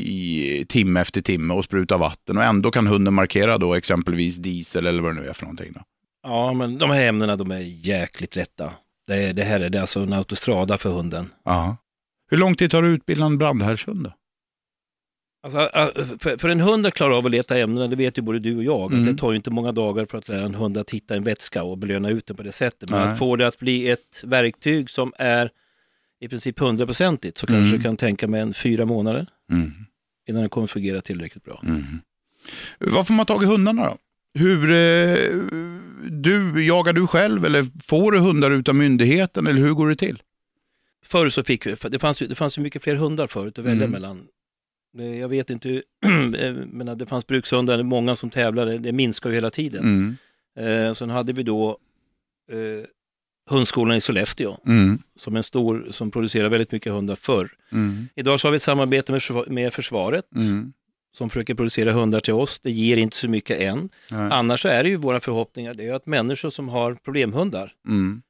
i 0.60 0.66
timme 0.66 1.02
efter 1.02 1.22
timme 1.22 1.54
och 1.54 1.66
sprutat 1.66 2.00
vatten 2.00 2.38
och 2.38 2.44
ändå 2.44 2.72
kan 2.72 2.88
hunden 2.88 3.14
markera 3.14 3.58
då 3.58 3.74
exempelvis 3.74 4.38
diesel 4.38 4.88
eller 4.88 5.02
vad 5.02 5.16
det 5.16 5.22
nu 5.22 5.28
är 5.28 5.34
för 5.34 5.44
någonting. 5.44 5.74
Då. 5.74 5.82
Ja, 6.24 6.54
men 6.54 6.78
de 6.78 6.90
här 6.90 7.08
ämnena 7.08 7.36
de 7.36 7.52
är 7.52 7.88
jäkligt 7.88 8.36
lätta. 8.36 8.74
Det, 9.08 9.34
det 9.34 9.44
här 9.44 9.60
är, 9.60 9.70
det 9.70 9.82
alltså 9.82 10.00
en 10.00 10.14
autostrada 10.14 10.78
för 10.78 10.90
hunden. 10.90 11.30
Aha. 11.46 11.78
Hur 12.30 12.38
lång 12.38 12.56
tid 12.56 12.72
tar 12.72 12.82
det 12.82 12.88
att 12.88 12.96
utbilda 12.96 13.26
en 13.26 13.38
brandhärdshund? 13.38 14.12
Alltså, 15.44 15.60
äh, 15.60 16.38
för, 16.38 16.50
en 16.50 16.60
hund 16.60 16.86
att 16.86 16.94
klara 16.94 17.16
av 17.18 17.26
att 17.26 17.32
leta 17.32 17.58
ämnena, 17.58 17.88
det 17.88 17.96
vet 17.96 18.18
ju 18.18 18.22
både 18.22 18.40
du 18.40 18.58
och 18.58 18.64
jag, 18.64 18.92
Mm. 18.94 19.02
att 19.02 19.08
det 19.16 19.18
tar 19.22 19.32
ju 19.32 19.36
inte 19.38 19.50
många 19.52 19.72
dagar 19.72 20.06
för 20.06 20.18
att 20.18 20.30
lära 20.30 20.46
en 20.46 20.56
hund 20.56 20.78
att 20.78 20.90
hitta 20.90 21.16
en 21.16 21.24
vätska 21.24 21.64
och 21.64 21.78
belöna 21.78 22.10
ut 22.10 22.26
den 22.26 22.36
på 22.38 22.44
det 22.44 22.52
sättet. 22.52 22.90
Men 22.90 23.00
Nej. 23.00 23.10
att 23.10 23.18
få 23.20 23.36
det 23.36 23.48
att 23.48 23.60
bli 23.60 23.90
ett 23.90 24.22
verktyg 24.24 24.90
som 24.90 25.14
är 25.18 25.50
i 26.20 26.28
princip 26.28 26.60
hundraprocentigt 26.60 27.38
så 27.38 27.48
kanske 27.48 27.68
Mm. 27.68 27.78
du 27.78 27.84
kan 27.84 27.98
tänka 27.98 28.28
mig 28.28 28.42
en 28.42 28.54
fyra 28.54 28.86
månader 28.86 29.28
Mm. 29.52 29.72
innan 30.30 30.42
den 30.42 30.50
kommer 30.50 30.68
fungera 30.68 31.02
tillräckligt 31.02 31.44
bra. 31.44 31.62
Mm. 31.64 31.84
Var 32.80 33.04
får 33.04 33.14
man 33.14 33.26
tag 33.26 33.44
i 33.44 33.46
hundarna 33.46 33.86
då? 33.86 33.98
Hur, 34.40 34.64
eh, 34.72 35.18
du, 36.10 36.66
jagar 36.66 36.94
du 36.94 37.08
själv 37.08 37.46
eller 37.46 37.66
får 37.84 38.12
du 38.12 38.18
hundar 38.20 38.52
utav 38.52 38.76
myndigheten 38.76 39.48
eller 39.48 39.62
hur 39.62 39.72
går 39.74 39.90
det 39.90 39.96
till? 39.96 40.22
Förr 41.06 41.30
så 41.30 41.44
fick 41.44 41.66
vi, 41.68 41.76
det 41.90 42.00
fanns 42.00 42.18
det 42.20 42.36
fanns 42.36 42.58
ju 42.58 42.62
mycket 42.62 42.84
fler 42.84 42.96
hundar 42.96 43.28
förut 43.28 43.60
att 43.60 43.66
välja 43.66 43.78
Mm. 43.84 43.92
mellan. 43.92 44.28
Det- 44.94 45.16
Jag 45.18 45.28
vet 45.30 45.50
inte, 45.50 45.70
eh, 46.40 46.54
men 46.68 46.98
det 46.98 47.06
fanns 47.06 47.28
brukshundar, 47.28 47.84
många 47.84 48.16
som 48.16 48.30
tävlade, 48.30 48.78
det 48.78 48.92
minskar 48.92 49.30
ju 49.30 49.36
hela 49.36 49.50
tiden. 49.52 49.84
Mm. 49.84 50.88
Eh, 50.88 50.94
sen 50.94 51.10
hade 51.10 51.34
vi 51.34 51.44
då 51.44 51.78
eh, 52.52 52.86
hundskolan 53.50 53.98
i 53.98 54.02
Sollefteå 54.02 54.58
Mm. 54.66 55.02
som 55.20 55.36
en 55.36 55.44
stor, 55.44 55.88
som 55.92 56.12
producerar 56.12 56.50
väldigt 56.50 56.72
mycket 56.72 56.92
hundar 56.94 57.16
förr. 57.16 57.50
Mm. 57.72 58.08
Idag 58.16 58.40
så 58.40 58.48
har 58.48 58.52
vi 58.52 58.56
ett 58.56 58.62
samarbete 58.62 59.12
med, 59.12 59.22
med 59.48 59.74
försvaret 59.74 60.26
Mm. 60.36 60.74
som 61.18 61.30
försöker 61.30 61.56
producera 61.56 61.92
hundar 61.92 62.20
till 62.20 62.34
oss. 62.34 62.60
Det 62.60 62.72
ger 62.72 62.98
inte 62.98 63.18
så 63.18 63.30
mycket 63.30 63.60
än. 63.62 63.90
Nej. 64.12 64.30
Annars 64.32 64.62
så 64.62 64.68
är 64.68 64.84
det 64.84 64.90
ju 64.90 64.96
våra 64.96 65.20
förhoppningar, 65.20 65.74
det 65.74 65.86
är 65.88 65.94
att 65.94 66.06
människor 66.06 66.50
som 66.50 66.70
har 66.70 66.94
problemhundar, 66.94 67.74
Mm. 67.88 68.22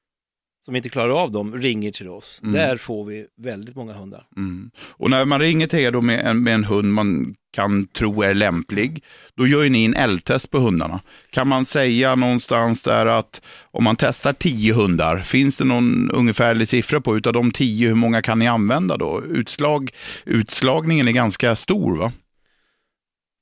Som 0.68 0.76
inte 0.76 0.90
klarar 0.90 1.24
av 1.24 1.32
dem, 1.32 1.58
ringer 1.58 1.92
till 1.92 2.10
oss. 2.10 2.40
Mm. 2.44 2.54
Där 2.54 2.78
får 2.78 3.06
vi 3.06 3.26
väldigt 3.38 3.76
många 3.76 3.94
hundar. 3.94 4.24
Mm. 4.38 4.72
Och 4.80 5.10
när 5.10 5.26
man 5.26 5.40
ringer 5.40 5.68
till 5.68 5.80
er 5.80 5.92
då 5.92 6.02
med 6.02 6.28
en, 6.28 6.44
med 6.44 6.54
en 6.54 6.64
hund 6.64 6.94
man 6.94 7.36
kan 7.54 7.88
tro 7.88 8.22
är 8.22 8.34
lämplig, 8.34 9.04
då 9.36 9.48
gör 9.48 9.64
ju 9.64 9.70
ni 9.70 9.86
en 9.86 9.94
L-test 9.94 10.52
på 10.52 10.60
hundarna. 10.60 11.00
Kan 11.32 11.48
man 11.48 11.66
säga 11.66 12.16
någonstans 12.16 12.82
där 12.82 13.06
att 13.06 13.42
om 13.72 13.84
man 13.84 13.96
testar 13.96 14.34
tio 14.34 14.74
hundar, 14.74 15.20
finns 15.20 15.58
det 15.58 15.66
någon 15.66 16.12
ungefärlig 16.12 16.68
siffra 16.68 17.02
på 17.02 17.18
utav 17.18 17.34
de 17.34 17.52
tio, 17.52 17.88
hur 17.88 17.96
många 17.96 18.22
kan 18.22 18.40
ni 18.40 18.48
använda 18.48 18.98
då? 18.98 19.24
Utslag, 19.24 19.92
utslagningen 20.26 21.08
är 21.08 21.12
ganska 21.12 21.56
stor 21.56 21.98
va? 21.98 22.12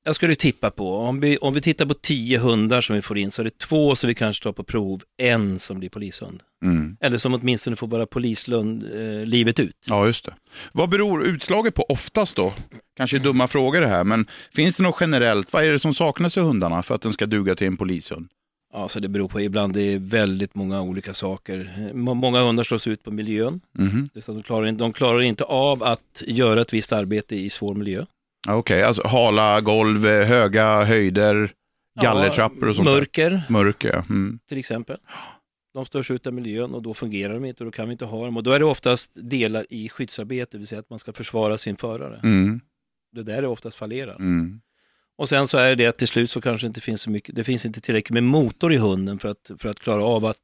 Jag 0.07 0.15
skulle 0.15 0.35
tippa 0.35 0.71
på, 0.71 0.97
om 0.97 1.19
vi, 1.19 1.37
om 1.37 1.53
vi 1.53 1.61
tittar 1.61 1.85
på 1.85 1.93
tio 1.93 2.37
hundar 2.39 2.81
som 2.81 2.95
vi 2.95 3.01
får 3.01 3.17
in 3.17 3.31
så 3.31 3.41
är 3.41 3.43
det 3.43 3.57
två 3.57 3.95
som 3.95 4.07
vi 4.07 4.13
kanske 4.15 4.43
tar 4.43 4.51
på 4.51 4.63
prov, 4.63 5.03
en 5.17 5.59
som 5.59 5.79
blir 5.79 5.89
polishund. 5.89 6.43
Mm. 6.65 6.97
Eller 7.01 7.17
som 7.17 7.33
åtminstone 7.33 7.75
får 7.75 7.87
vara 7.87 8.05
polislund 8.05 8.83
eh, 8.83 9.25
livet 9.25 9.59
ut. 9.59 9.75
Ja, 9.85 10.05
just 10.05 10.25
det. 10.25 10.33
Vad 10.71 10.89
beror 10.89 11.23
utslaget 11.25 11.73
på 11.75 11.83
oftast 11.89 12.35
då? 12.35 12.53
Kanske 12.97 13.19
dumma 13.19 13.47
frågor 13.47 13.81
det 13.81 13.87
här, 13.87 14.03
men 14.03 14.27
finns 14.53 14.77
det 14.77 14.83
något 14.83 14.97
generellt? 15.01 15.53
Vad 15.53 15.63
är 15.63 15.71
det 15.71 15.79
som 15.79 15.93
saknas 15.93 16.37
i 16.37 16.39
hundarna 16.39 16.83
för 16.83 16.95
att 16.95 17.01
den 17.01 17.13
ska 17.13 17.25
duga 17.25 17.55
till 17.55 17.67
en 17.67 17.77
polishund? 17.77 18.27
Ja, 18.73 18.87
så 18.89 18.99
det 18.99 19.07
beror 19.07 19.27
på, 19.27 19.41
ibland 19.41 19.73
det 19.73 19.81
är 19.81 19.99
väldigt 19.99 20.55
många 20.55 20.81
olika 20.81 21.13
saker. 21.13 21.89
Må- 21.93 22.13
Många 22.13 22.41
hundar 22.41 22.63
slås 22.63 22.87
ut 22.87 23.03
på 23.03 23.11
miljön. 23.11 23.61
Att 24.15 24.25
de, 24.25 24.43
klarar 24.43 24.67
inte, 24.67 24.83
de 24.83 24.93
klarar 24.93 25.21
inte 25.21 25.43
av 25.43 25.83
att 25.83 26.23
göra 26.27 26.61
ett 26.61 26.73
visst 26.73 26.91
arbete 26.93 27.35
i 27.35 27.49
svår 27.49 27.75
miljö. 27.75 28.05
Okej, 28.47 28.83
alltså 28.83 29.07
hala 29.07 29.61
golv, 29.61 30.07
eh, 30.07 30.27
höga 30.27 30.83
höjder, 30.83 31.51
gallertrappor 32.01 32.67
och 32.67 32.75
sånt 32.75 32.87
där. 32.87 32.95
Mörker 32.95 33.43
Mörker, 33.49 33.93
ja. 33.93 34.03
Mm. 34.09 34.39
till 34.49 34.57
exempel. 34.57 34.97
De 35.73 35.85
störs 35.85 36.11
ut 36.11 36.27
av 36.27 36.33
miljön 36.33 36.73
och 36.73 36.81
då 36.81 36.93
fungerar 36.93 37.33
de 37.33 37.45
inte 37.45 37.63
och 37.63 37.65
då 37.65 37.71
kan 37.71 37.87
vi 37.87 37.91
inte 37.91 38.05
ha 38.05 38.25
dem. 38.25 38.37
Och 38.37 38.43
då 38.43 38.51
är 38.51 38.59
det 38.59 38.65
oftast 38.65 39.11
delar 39.13 39.65
i 39.69 39.89
skyddsarbete, 39.89 40.49
det 40.51 40.57
vill 40.57 40.67
säga 40.67 40.79
att 40.79 40.89
man 40.89 40.99
ska 40.99 41.13
försvara 41.13 41.57
sin 41.57 41.77
förare. 41.77 42.19
Mm. 42.23 42.61
Det 43.11 43.23
där 43.23 43.37
är 43.37 43.45
oftast 43.45 43.77
fallerar. 43.77 44.15
Mm. 44.15 44.61
Och 45.17 45.29
sen 45.29 45.47
så 45.47 45.57
är 45.57 45.69
det 45.69 45.75
det 45.75 45.87
att 45.87 45.97
till 45.97 46.07
slut 46.07 46.31
så 46.31 46.41
kanske 46.41 46.67
inte 46.67 46.81
finns 46.81 47.01
så 47.01 47.09
mycket, 47.09 47.35
det 47.35 47.43
finns 47.43 47.65
inte 47.65 47.81
tillräckligt 47.81 48.13
med 48.13 48.23
motor 48.23 48.73
i 48.73 48.77
hunden 48.77 49.19
för 49.19 49.29
att, 49.29 49.51
för 49.59 49.69
att 49.69 49.79
klara 49.79 50.03
av 50.03 50.25
att, 50.25 50.37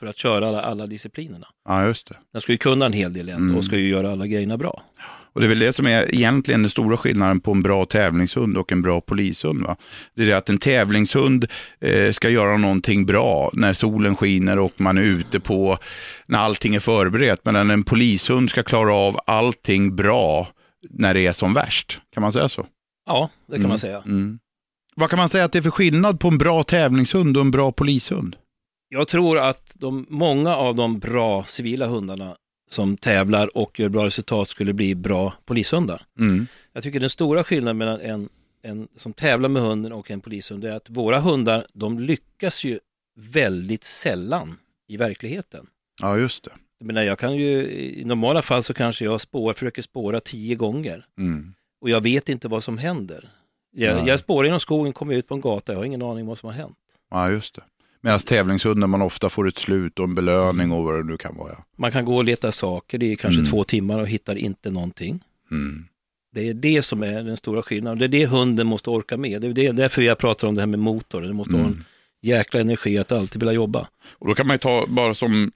för 0.00 0.06
att 0.06 0.16
köra 0.18 0.48
alla, 0.48 0.60
alla 0.62 0.86
disciplinerna. 0.86 1.46
Ja, 1.68 1.86
just 1.86 2.08
det. 2.08 2.14
Den 2.32 2.40
ska 2.42 2.52
ju 2.52 2.58
kunna 2.58 2.86
en 2.86 2.92
hel 2.92 3.12
del 3.12 3.28
ändå 3.28 3.42
Mm. 3.44 3.56
och 3.56 3.64
ska 3.64 3.76
ju 3.76 3.88
göra 3.88 4.12
alla 4.12 4.26
grejerna 4.26 4.56
bra. 4.58 4.82
Och 5.32 5.40
det 5.40 5.46
är 5.46 5.48
väl 5.48 5.58
det 5.58 5.72
som 5.72 5.86
är 5.86 6.14
egentligen 6.14 6.62
den 6.62 6.70
stora 6.70 6.96
skillnaden 6.96 7.40
på 7.40 7.52
en 7.52 7.62
bra 7.62 7.84
tävlingshund 7.86 8.56
och 8.56 8.72
en 8.72 8.82
bra 8.82 9.00
polishund. 9.00 9.62
Va? 9.62 9.76
Det 10.14 10.22
är 10.22 10.26
det 10.26 10.32
att 10.36 10.48
en 10.48 10.58
tävlingshund 10.58 11.46
eh, 11.80 12.12
ska 12.12 12.28
göra 12.28 12.56
någonting 12.56 13.06
bra 13.06 13.50
när 13.52 13.72
solen 13.72 14.16
skiner 14.16 14.58
och 14.58 14.72
man 14.80 14.98
är 14.98 15.02
ute 15.02 15.40
på, 15.40 15.78
när 16.26 16.38
allting 16.38 16.74
är 16.74 16.80
förberett. 16.80 17.44
Medan 17.44 17.70
en 17.70 17.82
polishund 17.82 18.50
ska 18.50 18.62
klara 18.62 18.94
av 18.94 19.18
allting 19.26 19.96
bra 19.96 20.48
när 20.90 21.14
det 21.14 21.26
är 21.26 21.32
som 21.32 21.54
värst. 21.54 22.00
Kan 22.14 22.20
man 22.20 22.32
säga 22.32 22.48
så? 22.48 22.66
Ja, 23.06 23.30
det 23.46 23.52
kan 23.52 23.60
Mm. 23.60 23.68
man 23.68 23.78
säga. 23.78 24.02
Mm. 24.06 24.38
Vad 24.96 25.10
kan 25.10 25.18
man 25.18 25.28
säga 25.28 25.44
att 25.44 25.52
det 25.52 25.58
är 25.58 25.62
för 25.62 25.70
skillnad 25.70 26.20
på 26.20 26.28
en 26.28 26.38
bra 26.38 26.62
tävlingshund 26.62 27.36
och 27.36 27.40
en 27.40 27.50
bra 27.50 27.72
polishund? 27.72 28.36
Jag 28.94 29.08
tror 29.08 29.38
att 29.38 29.76
de, 29.78 30.06
många 30.08 30.56
av 30.56 30.74
de 30.74 30.98
bra 30.98 31.44
civila 31.44 31.86
hundarna 31.86 32.36
som 32.70 32.96
tävlar 32.96 33.56
och 33.56 33.80
gör 33.80 33.88
bra 33.88 34.06
resultat 34.06 34.48
skulle 34.48 34.72
bli 34.72 34.94
bra 34.94 35.34
polishundar. 35.44 36.02
Mm. 36.18 36.46
Jag 36.72 36.82
tycker 36.82 37.00
den 37.00 37.10
stora 37.10 37.44
skillnaden 37.44 37.76
mellan 37.78 38.00
en, 38.00 38.28
en 38.62 38.88
som 38.96 39.12
tävlar 39.12 39.48
med 39.48 39.62
hunden 39.62 39.92
och 39.92 40.10
en 40.10 40.20
polishund 40.20 40.64
är 40.64 40.72
att 40.72 40.90
våra 40.90 41.20
hundar, 41.20 41.66
de 41.72 41.98
lyckas 41.98 42.64
ju 42.64 42.78
väldigt 43.16 43.84
sällan 43.84 44.58
i 44.88 44.96
verkligheten. 44.96 45.66
Ja, 46.00 46.18
just 46.18 46.44
det. 46.44 46.50
Jag, 46.78 46.86
menar, 46.86 47.02
jag 47.02 47.18
kan 47.18 47.36
ju, 47.36 47.70
I 47.72 48.04
normala 48.04 48.42
fall 48.42 48.62
så 48.62 48.74
kanske 48.74 49.04
jag 49.04 49.20
spår, 49.20 49.52
försöker 49.52 49.82
spåra 49.82 50.20
tio 50.20 50.54
gånger 50.54 51.06
Mm. 51.18 51.54
och 51.80 51.90
jag 51.90 52.00
vet 52.00 52.28
inte 52.28 52.48
vad 52.48 52.64
som 52.64 52.78
händer. 52.78 53.28
Jag, 53.76 54.08
jag 54.08 54.18
spårar 54.18 54.44
genom 54.44 54.60
skogen, 54.60 54.92
kommer 54.92 55.14
ut 55.14 55.28
på 55.28 55.34
en 55.34 55.40
gata, 55.40 55.72
jag 55.72 55.78
har 55.78 55.84
ingen 55.84 56.02
aning 56.02 56.26
vad 56.26 56.38
som 56.38 56.46
har 56.46 56.54
hänt. 56.54 56.76
Ja, 57.10 57.30
just 57.30 57.54
det. 57.54 57.62
Medan 58.04 58.18
tävlingshunden 58.18 58.90
man 58.90 59.02
ofta 59.02 59.30
får 59.30 59.48
ett 59.48 59.58
slut 59.58 59.98
och 59.98 60.04
en 60.04 60.14
belöning 60.14 60.72
och 60.72 60.84
vad 60.84 60.98
det 60.98 61.04
nu 61.04 61.16
kan 61.16 61.36
vara. 61.36 61.52
ja. 61.52 61.64
Man 61.76 61.92
kan 61.92 62.04
gå 62.04 62.16
och 62.16 62.24
leta 62.24 62.52
saker 62.52 63.02
i 63.02 63.16
kanske 63.16 63.40
Mm. 63.40 63.50
två 63.50 63.64
timmar 63.64 63.98
och 63.98 64.08
hittar 64.08 64.36
inte 64.36 64.70
någonting. 64.70 65.20
Mm. 65.50 65.84
Det 66.34 66.48
är 66.48 66.54
det 66.54 66.82
som 66.82 67.02
är 67.02 67.22
den 67.22 67.36
stora 67.36 67.62
skillnaden. 67.62 67.98
Det 67.98 68.04
är 68.04 68.08
det 68.08 68.26
hunden 68.26 68.66
måste 68.66 68.90
orka 68.90 69.16
med. 69.16 69.40
Det 69.40 69.46
är 69.46 69.52
det, 69.52 69.72
därför 69.72 70.02
jag 70.02 70.18
pratar 70.18 70.48
om 70.48 70.54
det 70.54 70.60
här 70.60 70.66
med 70.66 70.78
motor. 70.78 71.20
Den 71.22 71.36
måste 71.36 71.52
ha 71.52 71.60
en 71.60 71.66
Mm. 71.66 71.84
jäkla 72.22 72.60
energi 72.60 72.98
att 72.98 73.12
alltid 73.12 73.42
vilja 73.42 73.52
jobba. 73.52 73.88
Och 74.08 74.28
då 74.28 74.34
kan 74.34 74.46
man 74.46 74.54
ju 74.54 74.58
ta 74.58 74.84
bara 74.88 75.14
som 75.14 75.52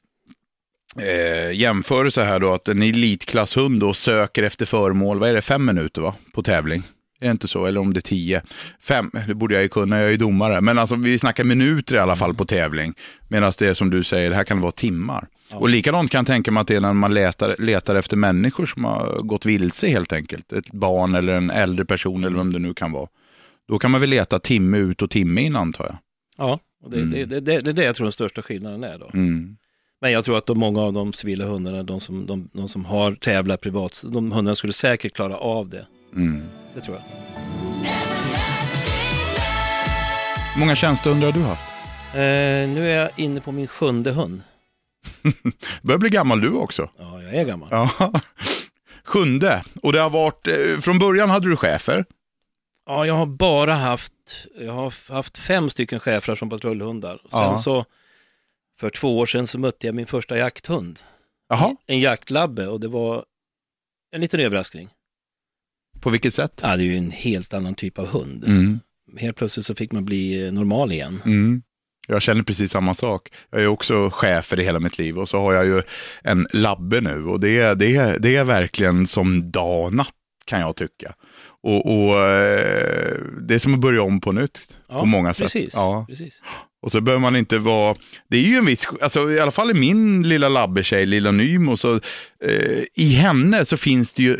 eh, 1.00 1.52
jämförelse 1.52 2.23
här 2.25 2.38
då 2.40 2.52
att 2.52 2.69
en 2.69 2.83
elitklasshund 2.83 3.81
då 3.81 3.95
söker 3.95 4.43
efter 4.43 4.67
föremål, 4.67 5.19
vad 5.19 5.28
är 5.31 5.35
det, 5.35 5.43
fem 5.43 5.64
minuter 5.64 6.00
va? 6.02 6.14
På 6.35 6.43
tävling. 6.43 6.83
Är 7.21 7.27
det 7.27 7.31
inte 7.31 7.49
så? 7.49 7.67
Eller 7.67 7.81
om 7.81 7.95
det 7.95 7.99
är 7.99 8.03
tio. 8.03 8.43
Fem, 8.81 9.11
det 9.27 9.35
borde 9.35 9.55
jag 9.55 9.63
ju 9.63 9.69
kunna, 9.69 9.97
jag 9.99 10.07
är 10.07 10.11
ju 10.11 10.17
domare. 10.17 10.61
Men 10.61 10.79
alltså 10.79 10.95
vi 10.95 11.19
snackar 11.19 11.45
minuter 11.45 11.95
i 11.95 11.99
alla 11.99 12.17
fall 12.17 12.35
på 12.35 12.45
tävling. 12.45 12.95
Medan 13.29 13.53
det 13.59 13.67
är 13.67 13.75
som 13.75 13.91
du 13.91 14.05
säger, 14.05 14.31
det 14.31 14.37
här 14.37 14.45
kan 14.45 14.61
vara 14.61 14.73
timmar. 14.73 15.27
Ja. 15.51 15.57
Och 15.57 15.69
likadant 15.69 16.11
kan 16.11 16.19
jag 16.19 16.27
tänka 16.27 16.51
mig 16.51 16.61
att 16.61 16.67
det 16.69 16.75
är 16.77 16.81
när 16.81 16.93
man 16.93 17.15
letar, 17.15 17.57
letar 17.59 17.95
efter 17.95 18.17
människor 18.17 18.67
som 18.67 18.85
har 18.85 19.23
gått 19.23 19.47
vilse 19.47 19.89
helt 19.89 20.13
enkelt. 20.13 20.53
Ett 20.53 20.71
barn 20.73 21.15
eller 21.15 21.33
en 21.33 21.51
äldre 21.51 21.85
person 21.85 22.25
eller 22.25 22.37
vem 22.37 22.53
det 22.53 22.59
nu 22.59 22.75
kan 22.75 22.93
vara. 22.93 23.09
Då 23.69 23.79
kan 23.79 23.91
man 23.91 24.01
väl 24.01 24.11
leta 24.11 24.39
timme 24.39 24.79
ut 24.79 25.03
och 25.03 25.11
timme 25.11 25.41
in 25.43 25.57
antar 25.57 25.85
jag. 25.85 25.97
Ja, 26.39 26.59
och 26.85 26.91
det, 26.91 26.97
Mm. 26.97 27.11
det, 27.11 27.25
det, 27.25 27.41
det, 27.41 27.61
det 27.61 27.71
är 27.71 27.75
det 27.75 27.85
jag 27.85 27.97
tror 27.97 28.05
den 28.05 28.13
största 28.13 28.43
skillnaden 28.43 28.85
är 28.85 28.99
då. 28.99 29.11
Mm. 29.15 29.57
Men 30.01 30.13
jag 30.13 30.25
tror 30.25 30.39
att 30.39 30.47
de, 30.47 30.59
många 30.59 30.81
av 30.81 30.93
de 30.93 31.13
civila 31.13 31.45
hundarna, 31.45 31.83
de 31.83 32.01
som, 32.01 32.27
de, 32.27 32.49
de 32.53 32.69
som 32.69 32.85
har 32.85 33.15
tävlat 33.15 33.61
privat, 33.61 34.05
de 34.13 34.33
hundarna 34.33 34.55
skulle 34.55 34.73
säkert 34.73 35.15
klara 35.15 35.37
av 35.37 35.69
det. 35.69 35.87
Mm. 36.12 36.43
Det 36.75 36.81
tror 36.81 36.97
jag. 36.97 37.03
Hur 40.55 40.61
många 40.61 40.75
tjänstehundar 40.77 41.27
har 41.27 41.33
du 41.33 41.41
haft? 41.43 41.62
Eh, 42.15 42.75
nu 42.75 42.91
är 42.91 42.97
jag 42.99 43.11
inne 43.17 43.41
på 43.41 43.53
min 43.53 43.67
sjunde 43.67 44.11
hund. 44.12 44.43
börjar 45.83 45.99
bli 45.99 46.09
gammal 46.11 46.41
du 46.41 46.50
också. 46.53 46.91
Ja, 46.99 47.23
jag 47.23 47.35
är 47.35 47.45
gammal. 47.45 47.69
Ja. 47.71 47.91
Sjunde, 49.05 49.62
och 49.83 49.93
det 49.93 50.00
har 50.00 50.11
varit, 50.11 50.47
eh, 50.47 50.79
från 50.81 50.99
början 50.99 51.31
hade 51.31 51.49
du 51.49 51.57
chefer. 51.57 52.05
Ja, 52.87 53.07
jag 53.07 53.15
har 53.15 53.27
bara 53.27 53.75
haft, 53.75 54.12
jag 54.59 54.73
har 54.73 55.12
haft 55.15 55.38
fem 55.38 55.71
stycken 55.71 56.00
schäfrar 56.00 56.35
som 56.35 56.50
patrullhundar. 56.50 57.19
Sen 57.23 57.29
Ja. 57.41 57.59
så, 57.59 57.85
för 58.81 58.91
två 58.91 59.19
år 59.19 59.27
sedan 59.27 59.47
så 59.47 59.59
mötte 59.59 59.87
jag 59.87 59.95
min 59.95 60.07
första 60.07 60.37
jakthund. 60.38 61.00
Jaha, 61.49 61.77
En 61.87 61.99
jaktlabbe 62.00 62.67
och 62.67 62.81
det 62.81 62.88
var 62.88 63.25
en 64.12 64.21
liten 64.21 64.41
överraskning. 64.41 64.88
På 66.00 66.11
vilket 66.11 66.35
sätt? 66.35 66.61
Ja, 66.62 66.76
det 66.76 66.83
är 66.83 66.87
ju 66.87 66.97
en 66.97 67.11
helt 67.11 67.55
annan 67.55 67.75
typ 67.75 67.99
av 67.99 68.07
hund. 68.07 68.45
Mm. 68.45 68.81
Helt 69.19 69.37
plötsligt 69.37 69.67
så 69.67 69.75
fick 69.75 69.93
man 69.93 70.05
bli 70.05 70.47
eh, 70.47 70.52
normal 70.52 70.93
igen. 70.93 71.23
Mm. 71.25 71.62
Jag 72.09 72.23
känner 72.23 72.43
precis 72.43 72.71
samma 72.71 72.95
sak. 72.95 73.28
Jag 73.50 73.62
är 73.62 73.67
också 73.67 74.11
chefer 74.12 74.61
i 74.61 74.64
hela 74.64 74.81
mitt 74.81 74.99
liv 74.99 75.19
och 75.19 75.28
så 75.28 75.38
har 75.38 75.52
jag 75.52 75.67
ju 75.67 75.83
en 76.23 76.47
labbe 76.52 77.00
nu 77.00 77.25
och 77.25 77.40
det 77.40 77.59
är, 77.59 77.75
det 77.75 78.19
det 78.23 78.37
är 78.37 78.45
verkligen 78.45 79.07
som 79.07 79.50
dag 79.50 79.85
och 79.85 79.93
natt 79.95 80.14
kan 80.45 80.61
jag 80.61 80.76
tycka. 80.76 81.14
Och, 81.62 81.87
och 81.87 82.21
eh, 82.21 83.17
det 83.40 83.55
är 83.55 83.59
som 83.59 83.75
att 83.75 83.81
börja 83.81 84.02
om 84.02 84.21
på 84.21 84.33
nytt 84.33 84.59
Ja, 84.88 85.00
på 85.00 85.07
många 85.07 85.35
sätt. 85.35 85.45
Precis, 85.45 85.75
Ja. 85.75 86.07
precis. 86.09 86.43
Och 86.83 86.93
så 86.93 87.00
behöver 87.00 87.21
man 87.21 87.37
inte 87.37 87.59
vara, 87.59 87.97
det 88.28 88.37
är 88.37 88.43
ju 88.43 88.57
en 88.57 88.67
viss, 88.67 88.87
alltså 89.02 89.31
i 89.33 89.40
alla 89.40 89.50
fall 89.50 89.71
i 89.71 89.75
min 89.75 90.28
lilla 90.28 90.49
labbetjej, 90.49 91.07
lilla 91.07 91.31
Nymo, 91.31 91.76
så 91.76 91.95
eh, 92.45 92.83
i 92.95 93.12
henne 93.12 93.64
så 93.64 93.76
finns 93.76 94.12
det 94.12 94.23
ju 94.23 94.33
eh, 94.35 94.38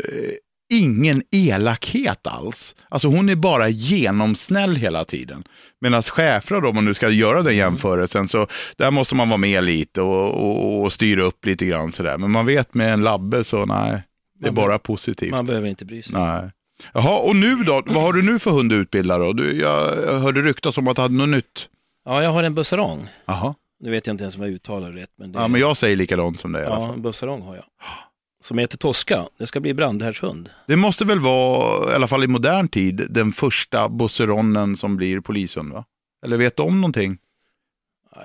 ingen 0.69 1.23
elakhet 1.31 2.27
alls. 2.27 2.75
Alltså 2.89 3.07
hon 3.07 3.29
är 3.29 3.35
bara 3.35 3.69
genomsnäll 3.69 4.75
hela 4.75 5.05
tiden. 5.05 5.43
Medan 5.81 6.01
schäfrar 6.01 6.61
då, 6.61 6.69
om 6.69 6.75
man 6.75 6.85
nu 6.85 6.93
ska 6.93 7.09
göra 7.09 7.41
den 7.43 7.55
jämförelsen, 7.57 8.27
så 8.27 8.47
där 8.77 8.91
måste 8.91 9.15
man 9.15 9.29
vara 9.29 9.37
med 9.37 9.63
lite 9.63 10.01
och, 10.01 10.29
och, 10.33 10.81
och 10.83 10.91
styra 10.91 11.23
upp 11.23 11.45
lite 11.45 11.65
grann 11.65 11.91
sådär. 11.91 12.17
Men 12.17 12.31
man 12.31 12.45
vet 12.45 12.73
med 12.73 12.93
en 12.93 13.03
labbe 13.03 13.43
så 13.43 13.65
nej, 13.65 14.03
det 14.39 14.47
är 14.47 14.51
Man 14.51 14.55
bara 14.55 14.79
positivt. 14.79 15.31
Man 15.31 15.45
behöver 15.45 15.67
inte 15.67 15.85
bry 15.85 16.03
sig. 16.03 16.13
Nej. 16.19 16.51
Jaha, 16.93 17.19
och 17.19 17.35
nu 17.35 17.55
då? 17.55 17.81
Vad 17.85 18.03
har 18.03 18.13
du 18.13 18.21
nu 18.21 18.39
för 18.39 18.51
hund 18.51 18.71
utbildad 18.73 19.21
då? 19.21 19.33
Du, 19.33 19.59
jag, 19.59 19.97
jag 20.07 20.19
hörde 20.19 20.41
ryktas 20.41 20.77
om 20.77 20.87
att 20.87 20.95
du 20.95 21.01
hade 21.01 21.13
något 21.13 21.29
nytt. 21.29 21.69
Ja, 22.05 22.23
jag 22.23 22.31
har 22.31 22.43
en 22.43 22.53
bussarong. 22.55 23.07
Jaha. 23.25 23.55
Nu 23.79 23.91
vet 23.91 24.07
jag 24.07 24.13
inte 24.13 24.23
ens 24.23 24.35
om 24.35 24.41
jag 24.41 24.51
uttalar 24.51 24.91
rätt. 24.91 25.09
Men 25.17 25.31
det, 25.31 25.39
Ja, 25.39 25.47
men 25.47 25.61
jag 25.61 25.77
säger 25.77 25.95
likadant 25.95 26.39
som 26.39 26.51
dig 26.51 26.63
i 26.63 26.65
alla 26.65 26.75
ja, 26.75 26.85
fall. 26.85 26.95
en 26.95 27.01
bussarong 27.01 27.41
har 27.41 27.55
jag. 27.55 27.63
Som 28.41 28.57
heter 28.57 28.77
Tosca. 28.77 29.25
Det 29.37 29.47
ska 29.47 29.59
bli 29.59 29.73
brandhärdshund. 29.73 30.49
Det 30.67 30.75
måste 30.75 31.05
väl 31.05 31.19
vara, 31.19 31.91
i 31.91 31.95
alla 31.95 32.07
fall 32.07 32.23
i 32.23 32.27
modern 32.27 32.67
tid, 32.67 33.07
den 33.09 33.31
första 33.31 33.89
busseronnen 33.89 34.77
som 34.77 34.97
blir 34.97 35.19
polishund 35.19 35.73
va? 35.73 35.85
Eller 36.25 36.37
vet 36.37 36.57
du 36.57 36.63
om 36.63 36.81
någonting? 36.81 37.17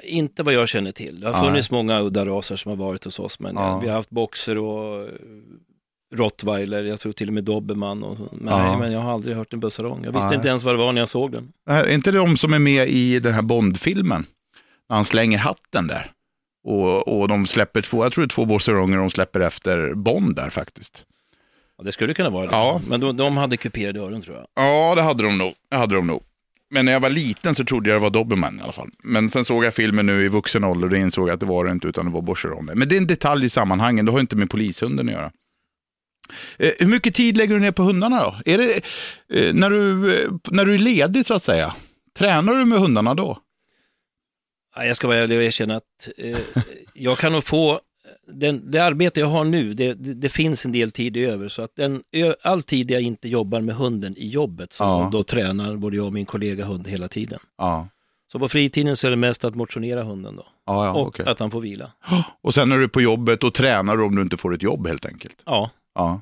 Inte 0.02 0.42
vad 0.42 0.54
jag 0.54 0.68
känner 0.68 0.92
till. 0.92 1.21
Det 1.21 1.26
har 1.26 1.33
Nej. 1.33 1.49
funnits 1.50 1.71
många 1.71 2.00
udda 2.02 2.26
raser 2.26 2.56
som 2.56 2.68
har 2.71 2.76
varit 2.76 3.04
hos 3.04 3.18
oss. 3.18 3.40
Men 3.40 3.54
Ja. 3.56 3.68
ja. 3.68 3.78
vi 3.78 3.88
har 3.88 3.94
haft 3.94 4.11
boxer 4.11 4.59
och 4.59 5.02
eh, 5.02 5.09
rottweiler. 6.14 6.85
Jag 6.85 7.00
tror 7.00 7.12
till 7.12 7.28
och 7.28 7.35
med 7.35 7.44
dobermann. 7.44 8.02
Och, 8.02 8.16
så. 8.16 8.28
nej, 8.33 8.78
men 8.78 8.92
jag 8.92 9.00
har 9.00 9.12
aldrig 9.12 9.37
hört 9.37 9.52
en 9.52 9.61
bussarong. 9.61 10.04
Jag 10.04 10.12
visste 10.12 10.26
Nej. 10.26 10.37
inte 10.37 10.49
ens 10.49 10.62
vad 10.64 10.75
det 10.75 10.78
var 10.78 10.92
när 10.92 11.00
jag 11.00 11.09
såg 11.09 11.33
den. 11.33 11.52
Är 11.71 11.88
inte 11.90 12.11
det 12.12 12.18
de 12.18 12.37
som 12.37 12.54
är 12.54 12.59
med 12.59 12.88
i 12.88 13.21
den 13.21 13.35
här 13.35 13.42
Bond-filmen? 13.42 14.26
När 14.88 14.97
han 14.97 15.04
slänger 15.04 15.38
hatten 15.38 15.87
där. 15.87 16.11
Och, 16.64 17.21
och 17.21 17.28
de 17.28 17.47
släpper 17.47 17.83
två, 17.83 18.04
jag 18.04 18.12
tror 18.12 18.23
det 18.23 18.26
är 18.26 18.35
två 18.35 18.44
busseronger 18.44 18.99
de 18.99 19.11
släpper 19.11 19.40
efter 19.40 19.94
Bond 19.94 20.37
där 20.37 20.50
faktiskt. 20.50 21.04
Ja, 21.78 21.85
det 21.85 21.92
skulle 21.92 22.14
kunna 22.14 22.30
vara 22.30 22.47
det. 22.47 22.52
Ja. 22.52 22.80
Men 22.88 23.00
de, 23.00 23.16
de 23.16 23.37
hade 23.37 23.56
kuperade 23.56 24.00
öron 24.00 24.23
tror 24.23 24.37
jag. 24.37 24.47
Ja, 24.54 24.94
det 24.94 25.02
hade 25.02 25.23
de 25.23 25.38
nog. 25.38 25.54
Det 25.71 25.76
hade 25.76 25.94
de 25.94 26.06
nog. 26.06 26.23
Men 26.71 26.85
när 26.85 26.92
jag 26.92 27.00
var 27.00 27.11
liten 27.11 27.54
så 27.54 27.64
trodde 27.64 27.90
jag 27.90 27.97
det 27.97 28.02
var 28.02 28.11
Dobermann 28.11 28.59
i 28.59 28.62
alla 28.62 28.73
fall. 28.73 28.90
Men 29.02 29.30
sen 29.30 29.44
såg 29.44 29.64
jag 29.64 29.75
filmen 29.75 30.06
nu 30.06 30.25
i 30.25 30.28
vuxen 30.28 30.64
ålder 30.64 30.85
och 30.85 30.90
då 30.90 30.97
insåg 30.97 31.28
jag 31.28 31.35
att 31.35 31.40
det 31.40 31.47
var 31.47 31.64
det 31.64 31.71
inte 31.71 31.88
utan 31.88 32.04
det 32.04 32.11
var 32.12 32.23
Borseronger. 32.23 32.75
Men 32.75 32.88
det 32.88 32.94
är 32.94 32.99
en 32.99 33.06
detalj 33.06 33.47
i 33.47 33.49
sammanhangen, 33.49 34.04
det 34.04 34.12
har 34.12 34.21
inte 34.21 34.37
med 34.37 34.50
polishunden 34.50 35.09
att 35.09 35.14
göra. 35.14 35.33
Eh, 36.59 36.73
hur 36.78 36.87
mycket 36.87 37.14
tid 37.14 37.37
lägger 37.37 37.54
du 37.54 37.61
ner 37.61 37.73
på 37.73 37.83
hundarna 37.83 38.23
då? 38.23 38.52
Är 38.52 38.59
det 38.59 38.75
eh, 39.28 39.54
när, 39.54 39.71
du, 39.71 40.14
eh, 40.14 40.30
när 40.50 40.64
du 40.64 40.75
är 40.75 40.78
ledig 40.78 41.26
så 41.26 41.35
att 41.35 41.42
säga? 41.42 41.75
Tränar 42.18 42.54
du 42.54 42.64
med 42.64 42.78
hundarna 42.78 43.14
då? 43.14 43.38
Ja, 44.76 44.85
Jag 44.85 44.97
ska 44.97 45.07
vara 45.09 45.19
ärlig 45.19 45.38
och 45.38 45.45
erkänna 45.45 45.76
att 45.76 46.09
eh, 46.19 46.38
jag 46.95 47.19
kan 47.19 47.33
nog 47.33 47.45
få, 47.45 47.81
den, 48.26 48.71
det 48.71 48.78
arbete 48.78 49.21
jag 49.21 49.26
har 49.26 49.45
nu, 49.45 49.75
det, 49.75 49.95
det, 49.95 50.14
det 50.14 50.28
finns 50.28 50.64
en 50.64 50.73
del 50.73 50.90
tid 50.90 51.16
över. 51.16 51.49
Så 51.49 51.62
att 51.62 51.76
den, 51.76 52.02
all 52.43 52.62
tid 52.62 52.90
jag 52.90 53.02
inte 53.02 53.28
jobbar 53.28 53.61
med 53.61 53.75
hunden 53.75 54.16
i 54.16 54.26
jobbet, 54.28 54.73
så 54.73 54.85
Ja. 54.85 55.09
då 55.12 55.23
tränar 55.23 55.76
både 55.76 55.97
jag 55.97 56.07
och 56.07 56.12
min 56.12 56.26
kollega 56.26 56.64
hund 56.64 56.88
hela 56.88 57.09
tiden. 57.09 57.38
Ja, 57.59 57.88
Så 58.33 58.38
på 58.38 58.49
fritiden 58.49 58.97
så 58.97 59.07
är 59.07 59.11
det 59.11 59.16
mest 59.16 59.45
att 59.45 59.54
motionera 59.54 60.02
hunden 60.02 60.37
då. 60.37 60.47
ja, 60.66 60.93
och 60.93 61.07
okej. 61.07 61.26
att 61.26 61.38
han 61.38 61.50
får 61.50 61.61
vila. 61.61 61.93
Och 62.43 62.54
sen 62.54 62.73
är 62.73 62.78
du 62.78 62.88
på 62.88 63.00
jobbet 63.00 63.45
och 63.45 63.54
tränar 63.54 64.02
om 64.02 64.16
du 64.16 64.23
inte 64.23 64.37
får 64.37 64.54
ett 64.54 64.62
jobb 64.62 64.87
helt 64.87 65.07
enkelt. 65.07 65.43
Ja, 65.47 65.71
Ja, 65.95 66.21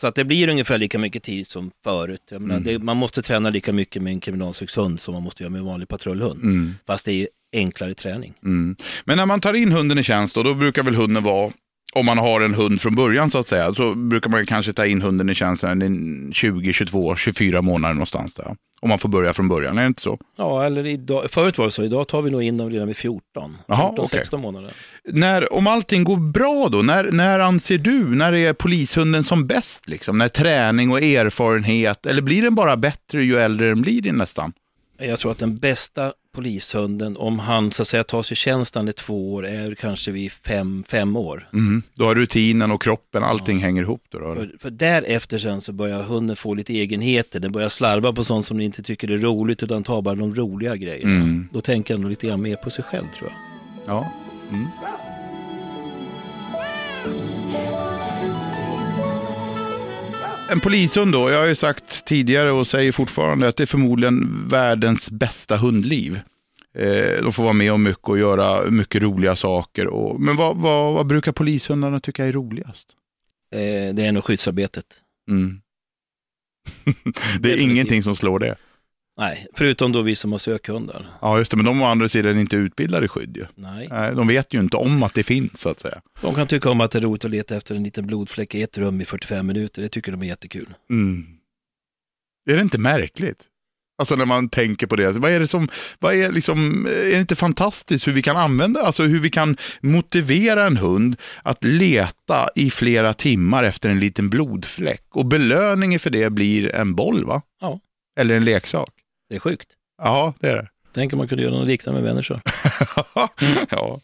så 0.00 0.06
att 0.06 0.14
det 0.14 0.24
blir 0.24 0.48
ungefär 0.48 0.78
lika 0.78 0.98
mycket 0.98 1.22
tid 1.22 1.46
som 1.46 1.70
förut. 1.84 2.22
Menar, 2.30 2.44
Mm. 2.54 2.62
det, 2.64 2.78
man 2.78 2.96
måste 2.96 3.22
träna 3.22 3.50
lika 3.50 3.72
mycket 3.72 4.02
med 4.02 4.10
en 4.12 4.20
kriminalsökshund 4.20 5.00
som 5.00 5.14
man 5.14 5.22
måste 5.22 5.42
göra 5.42 5.50
med 5.50 5.58
en 5.58 5.64
vanlig 5.64 5.88
patrullhund. 5.88 6.42
mm. 6.42 6.74
Fast 6.86 7.04
det 7.04 7.12
är 7.12 7.28
enklare 7.52 7.94
träning. 7.94 8.34
Mm. 8.44 8.76
Men 9.04 9.16
när 9.16 9.26
man 9.26 9.40
tar 9.40 9.54
in 9.54 9.72
hunden 9.72 9.98
i 9.98 10.02
tjänst 10.02 10.34
då, 10.34 10.42
då 10.42 10.54
brukar 10.54 10.82
väl 10.82 10.94
hunden 10.94 11.22
vara, 11.22 11.52
om 11.94 12.06
man 12.06 12.18
har 12.18 12.40
en 12.40 12.54
hund 12.54 12.80
från 12.80 12.94
början 12.94 13.30
så 13.30 13.38
att 13.38 13.46
säga, 13.46 13.74
så 13.74 13.94
brukar 13.94 14.30
man 14.30 14.46
kanske 14.46 14.72
ta 14.72 14.86
in 14.86 15.02
hunden 15.02 15.30
i 15.30 15.34
tjänst 15.34 15.62
när 15.62 15.74
den 15.74 16.28
är 16.28 16.32
20, 16.32 16.72
22, 16.72 17.16
24 17.16 17.62
månader 17.62 17.94
någonstans 17.94 18.34
där. 18.34 18.56
Om 18.82 18.88
man 18.88 18.98
får 18.98 19.08
börja 19.08 19.32
från 19.32 19.48
början, 19.48 19.78
är 19.78 19.82
det 19.82 19.86
inte 19.86 20.02
så? 20.02 20.18
Ja, 20.36 20.64
eller 20.64 20.86
idag, 20.86 21.30
förut 21.30 21.58
var 21.58 21.64
det 21.64 21.70
så. 21.70 21.84
Idag 21.84 22.08
tar 22.08 22.22
vi 22.22 22.30
nog 22.30 22.42
in 22.42 22.56
dem 22.56 22.70
redan 22.70 22.86
vid 22.86 22.96
14. 22.96 23.56
Jaha, 23.66 23.88
14 23.88 24.04
okej. 24.04 24.18
16 24.18 24.40
månader. 24.40 24.72
När, 25.04 25.52
om 25.52 25.66
allting 25.66 26.04
går 26.04 26.16
bra 26.16 26.68
då, 26.72 26.82
när, 26.82 27.12
när 27.12 27.40
anser 27.40 27.78
du, 27.78 28.04
när 28.04 28.32
är 28.32 28.52
polishunden 28.52 29.24
som 29.24 29.46
bäst? 29.46 29.88
Liksom? 29.88 30.18
När 30.18 30.28
träning 30.28 30.90
och 30.90 31.02
erfarenhet, 31.02 32.06
eller 32.06 32.22
blir 32.22 32.42
den 32.42 32.54
bara 32.54 32.76
bättre 32.76 33.24
ju 33.24 33.36
äldre 33.36 33.68
den 33.68 33.82
blir 33.82 34.12
nästan? 34.12 34.52
Jag 34.98 35.18
tror 35.18 35.32
att 35.32 35.38
den 35.38 35.58
bästa 35.58 36.12
polishunden, 36.32 37.16
om 37.16 37.38
han 37.38 37.72
så 37.72 37.82
att 37.82 37.88
säga 37.88 38.04
tar 38.04 38.22
sig 38.22 38.36
tjänsten 38.36 38.88
i 38.88 38.92
två 38.92 39.34
år, 39.34 39.46
är 39.46 39.74
kanske 39.74 40.10
vid 40.10 40.32
fem, 40.32 40.84
fem 40.88 41.16
år. 41.16 41.48
Mm. 41.52 41.82
Då 41.94 42.04
har 42.04 42.14
rutinen 42.14 42.70
och 42.70 42.82
kroppen, 42.82 43.24
allting 43.24 43.58
hänger 43.58 43.82
ihop 43.82 44.02
då? 44.08 44.18
då. 44.18 44.34
För, 44.34 44.54
för 44.58 44.70
därefter 44.70 45.38
sen 45.38 45.60
så 45.60 45.72
börjar 45.72 46.02
hunden 46.02 46.36
få 46.36 46.54
lite 46.54 46.72
egenheter, 46.72 47.40
den 47.40 47.52
börjar 47.52 47.68
slarva 47.68 48.12
på 48.12 48.24
sånt 48.24 48.46
som 48.46 48.56
den 48.56 48.66
inte 48.66 48.82
tycker 48.82 49.10
är 49.10 49.18
roligt 49.18 49.62
utan 49.62 49.82
tar 49.82 50.02
bara 50.02 50.14
de 50.14 50.34
roliga 50.34 50.76
grejerna. 50.76 51.14
Mm. 51.14 51.48
Då 51.52 51.60
tänker 51.60 51.94
han 51.94 52.00
nog 52.00 52.10
lite 52.10 52.26
grann 52.26 52.42
mer 52.42 52.56
på 52.56 52.70
sig 52.70 52.84
själv 52.84 53.06
tror 53.18 53.30
jag. 53.30 53.36
Ja. 53.96 54.12
Mm. 54.50 54.66
En 60.52 60.60
polishund 60.60 61.12
då, 61.12 61.30
jag 61.30 61.38
har 61.38 61.46
ju 61.46 61.54
sagt 61.54 62.04
tidigare 62.04 62.50
och 62.50 62.66
säger 62.66 62.92
fortfarande 62.92 63.48
att 63.48 63.56
det 63.56 63.64
är 63.64 63.66
förmodligen 63.66 64.48
världens 64.48 65.10
bästa 65.10 65.56
hundliv. 65.56 66.20
Eh, 66.74 67.22
de 67.22 67.32
får 67.32 67.42
vara 67.42 67.52
med 67.52 67.72
om 67.72 67.82
mycket 67.82 68.08
och 68.08 68.18
göra 68.18 68.70
mycket 68.70 69.02
roliga 69.02 69.36
saker. 69.36 69.86
Och, 69.86 70.20
men 70.20 70.36
vad, 70.36 70.56
vad, 70.56 70.94
vad 70.94 71.06
brukar 71.06 71.32
polishundarna 71.32 72.00
tycka 72.00 72.24
är 72.26 72.32
roligast? 72.32 72.88
Eh, 73.54 73.94
det 73.94 74.06
är 74.06 74.12
nog 74.12 74.24
skyddsarbetet. 74.24 74.86
Mm. 75.30 75.60
det 76.84 76.90
är 76.90 77.38
Definitivt. 77.38 77.60
ingenting 77.60 78.02
som 78.02 78.16
slår 78.16 78.38
det. 78.38 78.56
Nej, 79.20 79.46
förutom 79.54 79.92
då 79.92 80.02
vi 80.02 80.16
som 80.16 80.32
har 80.32 80.38
sökhundar. 80.38 81.06
Ja, 81.20 81.38
just 81.38 81.50
det, 81.50 81.56
men 81.56 81.66
de 81.66 81.82
å 81.82 81.84
andra 81.84 82.08
sidan 82.08 82.38
inte 82.38 82.56
utbildade 82.56 83.04
i 83.04 83.08
skydd 83.08 83.36
ju. 83.36 83.46
Nej. 83.54 83.88
Nej, 83.90 84.14
de 84.14 84.28
vet 84.28 84.54
ju 84.54 84.60
inte 84.60 84.76
om 84.76 85.02
att 85.02 85.14
det 85.14 85.22
finns 85.22 85.60
så 85.60 85.68
att 85.68 85.78
säga. 85.78 86.00
De 86.20 86.34
kan 86.34 86.46
tycka 86.46 86.70
om 86.70 86.80
att 86.80 86.90
det 86.90 86.98
är 86.98 87.02
roligt 87.02 87.24
att 87.24 87.30
leta 87.30 87.56
efter 87.56 87.74
en 87.74 87.82
liten 87.82 88.06
blodfläck 88.06 88.54
i 88.54 88.62
ett 88.62 88.78
rum 88.78 89.00
i 89.00 89.04
45 89.04 89.46
minuter. 89.46 89.82
Det 89.82 89.88
tycker 89.88 90.12
de 90.12 90.22
är 90.22 90.26
jättekul. 90.26 90.74
Mm. 90.90 91.26
Är 92.50 92.56
det 92.56 92.62
inte 92.62 92.78
märkligt? 92.78 93.44
Alltså 93.98 94.16
när 94.16 94.26
man 94.26 94.48
tänker 94.48 94.86
på 94.86 94.96
det. 94.96 95.18
Vad 95.18 95.30
är 95.30 95.40
det 95.40 95.48
som, 95.48 95.68
vad 95.98 96.14
är 96.14 96.32
liksom, 96.32 96.86
är 96.86 97.12
det 97.12 97.20
inte 97.20 97.36
fantastiskt 97.36 98.06
hur 98.06 98.12
vi 98.12 98.22
kan 98.22 98.36
använda, 98.36 98.82
alltså 98.82 99.02
hur 99.02 99.18
vi 99.18 99.30
kan 99.30 99.56
motivera 99.80 100.66
en 100.66 100.76
hund 100.76 101.16
att 101.42 101.64
leta 101.64 102.48
i 102.54 102.70
flera 102.70 103.14
timmar 103.14 103.64
efter 103.64 103.88
en 103.88 104.00
liten 104.00 104.30
blodfläck 104.30 105.04
och 105.10 105.26
belöningen 105.26 106.00
för 106.00 106.10
det 106.10 106.30
blir 106.30 106.74
en 106.74 106.94
boll 106.94 107.24
va? 107.24 107.42
Ja. 107.60 107.80
Eller 108.20 108.34
en 108.34 108.44
leksak. 108.44 108.90
Det 109.30 109.36
är 109.36 109.38
sjukt. 109.38 109.68
Ja, 110.02 110.34
det 110.40 110.48
är 110.48 110.56
det. 110.56 110.68
Tänk 110.94 111.12
om 111.12 111.18
man 111.18 111.28
kunde 111.28 111.44
göra 111.44 111.54
något 111.54 111.66
liknande 111.66 112.00
med 112.02 112.10
människor. 112.14 112.40
ja. 113.70 114.00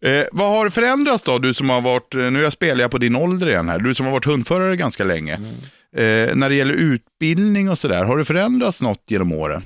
Eh, 0.00 0.24
vad 0.32 0.50
har 0.50 0.70
förändrats 0.70 1.24
då, 1.24 1.38
du 1.38 1.54
som 1.54 1.70
har 1.70 1.80
varit, 1.80 2.14
eh, 2.14 2.30
nu 2.30 2.40
jag 2.40 2.52
spelar 2.52 2.80
jag 2.80 2.90
på 2.90 2.98
din 2.98 3.16
ålder 3.16 3.48
igen 3.48 3.68
här, 3.68 3.78
du 3.78 3.94
som 3.94 4.06
har 4.06 4.12
varit 4.12 4.24
hundförare 4.24 4.76
ganska 4.76 5.04
länge. 5.04 5.34
Mm. 5.34 5.50
Eh, 6.30 6.36
när 6.36 6.48
det 6.48 6.54
gäller 6.54 6.74
utbildning 6.74 7.70
och 7.70 7.78
sådär, 7.78 8.04
har 8.04 8.18
det 8.18 8.24
förändrats 8.24 8.82
något 8.82 9.02
genom 9.06 9.32
åren? 9.32 9.62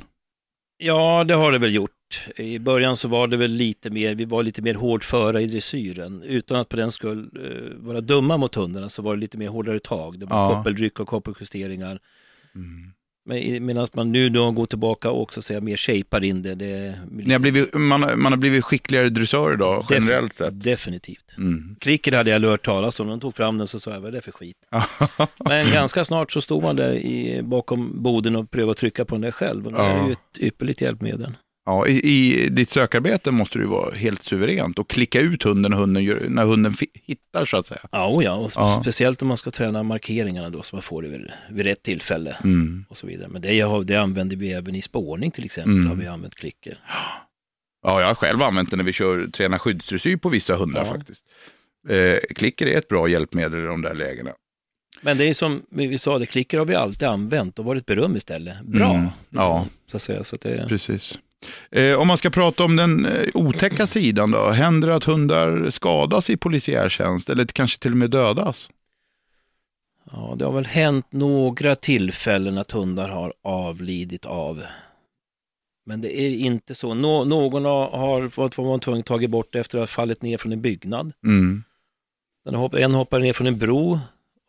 Ja, 0.79 1.25
det 1.25 1.35
har 1.35 1.53
det 1.53 1.59
väl 1.59 1.75
gjort. 1.75 1.91
I 2.37 2.59
början 2.59 2.97
så 2.97 3.09
var 3.09 3.27
det 3.27 3.37
väl 3.37 3.51
lite 3.51 3.91
mer, 3.91 4.15
vi 4.15 4.25
var 4.25 4.43
lite 4.43 4.63
mer 4.63 4.75
hårdföra 4.75 5.41
i 5.41 5.47
dressyren. 5.47 6.23
Utan 6.23 6.57
att 6.57 6.69
på 6.69 6.77
den 6.77 6.93
skull 6.93 7.31
eh, 7.45 7.77
vara 7.87 8.01
dumma 8.01 8.37
mot 8.37 8.55
hundarna 8.55 8.89
så 8.89 9.03
var 9.03 9.15
det 9.15 9.21
lite 9.21 9.39
mer 9.39 9.49
hårdare 9.49 9.79
tag. 9.79 10.19
Det 10.19 10.27
var 10.27 10.37
Ja. 10.51 10.57
koppelryck 10.57 11.01
och 11.01 11.09
koppeljusteringar. 11.09 11.99
Men 12.53 12.93
medan 13.25 13.87
man 13.93 14.13
nu 14.13 14.29
då 14.29 14.51
går 14.51 14.67
tillbaka 14.67 15.11
och 15.11 15.23
också 15.23 15.43
säga 15.43 15.61
mer 15.61 15.77
shapar 15.77 16.25
in 16.25 16.43
det. 16.43 16.55
det 16.55 16.99
Ni 17.11 17.33
har 17.33 17.39
blivit, 17.41 17.75
man, 17.75 18.01
man 18.01 18.33
har 18.33 18.37
blivit 18.37 18.65
skickligare 18.65 19.09
dressörer 19.09 19.55
idag, 19.55 19.87
generellt 19.91 20.33
sett. 20.35 20.63
Definitivt. 20.63 21.35
Mm. 21.37 21.77
Klicker 21.81 22.13
hade 22.13 22.31
jag 22.31 22.41
hört 22.41 22.65
talas 22.65 23.01
om, 23.01 23.09
de 23.09 23.21
tog 23.21 23.37
fram 23.37 23.59
den 23.59 23.67
så 23.67 23.81
sa 23.81 23.91
jag, 23.91 24.01
vad 24.01 24.09
är 24.09 24.13
det 24.13 24.21
för 24.21 24.33
skit? 24.33 24.57
Men 25.49 25.71
ganska 25.73 26.05
snart 26.05 26.33
så 26.33 26.41
stod 26.41 26.63
man 26.63 26.77
där 26.77 26.93
i, 26.93 27.43
bakom 27.43 28.03
boden 28.03 28.37
och 28.37 28.51
prövade 28.51 28.71
att 28.71 28.77
trycka 28.77 29.05
på 29.05 29.15
den 29.15 29.23
där 29.23 29.31
själv. 29.31 29.67
Och 29.67 29.73
det 29.73 29.79
Ja. 29.79 29.85
är 29.85 30.07
ju 30.07 30.13
ett 30.13 30.39
ypperligt 30.39 30.81
hjälpmedel. 30.81 31.35
Ja, 31.67 31.87
i, 31.87 32.01
I 32.11 32.49
ditt 32.49 32.71
sökarbete 32.71 33.31
måste 33.31 33.59
det 33.59 33.67
vara 33.67 33.95
helt 33.95 34.23
suveränt 34.23 34.79
och 34.79 34.91
klicka 34.91 35.21
ut 35.21 35.43
hunden, 35.43 35.73
hunden 35.73 36.05
när 36.29 36.45
hunden 36.45 36.75
hittar 36.95 37.45
så 37.45 37.57
att 37.57 37.67
säga. 37.67 37.81
Ja, 37.93 38.07
och 38.07 38.23
ja, 38.23 38.33
och 38.35 38.53
Ja. 38.57 38.79
speciellt 38.83 39.23
om 39.23 39.29
man 39.29 39.37
ska 39.37 39.51
träna 39.51 39.83
markeringarna 39.83 40.51
då 40.51 40.63
som 40.63 40.77
man 40.77 40.83
får 40.83 41.03
vid, 41.03 41.31
vid 41.51 41.67
rätt 41.67 41.83
tillfälle 41.83 42.37
Mm. 42.45 42.85
och 42.89 42.97
så 42.97 43.07
vidare. 43.07 43.29
Men 43.29 43.43
det, 43.43 43.53
jag 43.55 43.69
har, 43.69 43.85
det 43.85 43.97
använder 43.97 44.37
vi 44.37 44.53
även 44.53 44.75
i 44.75 44.83
spårning 44.83 45.31
till 45.31 45.45
exempel, 45.45 45.73
Mm. 45.73 45.87
har 45.87 45.95
vi 45.95 46.07
använt 46.07 46.35
klicker. 46.35 46.79
Ja, 47.85 48.01
jag 48.01 48.07
har 48.09 48.15
själv 48.15 48.43
använt 48.43 48.71
det 48.71 48.77
när 48.77 48.85
vi 48.85 48.93
kör 48.93 49.27
tränar 49.27 49.59
skyddsdressyr 49.59 50.17
på 50.17 50.29
vissa 50.29 50.55
hundar 50.57 50.85
Ja. 50.85 50.93
faktiskt. 50.93 51.25
Eh, 51.89 52.19
klicker 52.35 52.67
är 52.67 52.79
ett 52.79 52.89
bra 52.89 53.09
hjälpmedel 53.09 53.61
i 53.61 53.67
de 53.67 53.83
där 53.83 53.95
lägena. 53.95 54.31
Men 55.01 55.19
det 55.19 55.25
är 55.25 55.35
som 55.35 55.63
vi 55.71 55.87
vi 55.87 55.99
sa, 55.99 56.19
det 56.19 56.27
klicker 56.27 56.59
har 56.59 56.65
vi 56.65 56.75
alltid 56.75 57.09
använt 57.09 57.59
och 57.59 57.65
varit 57.65 57.87
beröm 57.87 58.17
istället. 58.17 58.61
Bra! 58.63 58.95
Mm, 58.95 59.07
ja. 59.31 59.67
Så 59.91 59.97
att 59.97 60.03
säga, 60.03 60.25
så 60.25 60.35
att 60.37 60.41
det, 60.41 60.65
Precis. 60.69 61.19
Eh, 61.71 62.01
om 62.01 62.09
man 62.09 62.17
ska 62.17 62.31
prata 62.31 62.65
om 62.65 62.77
den 62.77 63.07
eh, 63.07 63.29
otäcka 63.35 63.87
sidan 63.87 64.31
då, 64.31 64.51
händer 64.51 64.89
det 64.89 64.95
att 64.95 65.05
hundar 65.05 65.71
skadas 65.71 66.31
i 66.31 66.37
polisiär 66.37 66.89
tjänst 66.89 67.31
eller 67.31 67.45
kanske 67.45 67.79
till 67.79 67.91
och 67.91 67.97
med 67.97 68.11
dödas? 68.11 68.71
ja, 70.13 70.35
det 70.39 70.45
har 70.45 70.53
väl 70.53 70.67
hänt 70.67 71.07
några 71.11 71.75
tillfällen 71.75 72.59
att 72.59 72.73
hundar 72.73 73.09
har 73.09 73.35
avlidit 73.43 74.25
av. 74.25 74.63
Men 75.87 76.01
det 76.01 76.21
är 76.21 76.31
inte 76.31 76.75
så. 76.75 76.95
Nå, 76.95 77.25
någon 77.25 77.65
har, 77.65 77.91
har 77.91 78.29
fått 78.29 78.59
var 78.59 78.65
man 78.65 78.81
tvungen 78.81 79.01
att 79.01 79.07
ta 79.07 79.29
bort 79.29 79.55
efter 79.55 79.79
att 79.79 79.83
ha 79.83 79.87
fallit 79.87 80.23
ner 80.23 80.39
från 80.39 80.53
en 80.53 80.61
byggnad. 80.61 81.13
Mm. 81.25 81.65
Den 82.45 82.55
hopp, 82.55 82.75
en 82.75 82.95
hoppade 82.95 83.25
ner 83.25 83.33
från 83.33 83.47
en 83.47 83.59
bro 83.59 84.01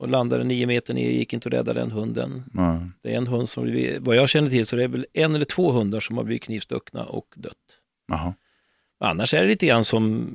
och 0.03 0.09
landade 0.09 0.43
nio 0.43 0.67
meter 0.67 0.93
ner, 0.93 1.09
gick 1.09 1.33
inte 1.33 1.49
att 1.49 1.53
rädda 1.53 1.73
den 1.73 1.91
hunden. 1.91 2.43
Ja. 2.53 2.87
Det 3.01 3.13
är 3.13 3.17
en 3.17 3.27
hund 3.27 3.49
som, 3.49 3.63
vad 3.99 4.15
jag 4.15 4.29
känner 4.29 4.49
till 4.49 4.65
så 4.65 4.75
det 4.75 4.83
är 4.83 4.87
väl 4.87 5.05
en 5.13 5.35
eller 5.35 5.45
två 5.45 5.71
hundar 5.71 5.99
som 5.99 6.17
har 6.17 6.23
blivit 6.23 6.43
knivstuckna 6.43 7.05
och 7.05 7.33
dött. 7.35 7.57
Jaha. 8.07 8.33
Annars 8.99 9.33
är 9.33 9.41
det 9.41 9.47
lite 9.47 9.65
grann 9.67 9.85
som 9.85 10.29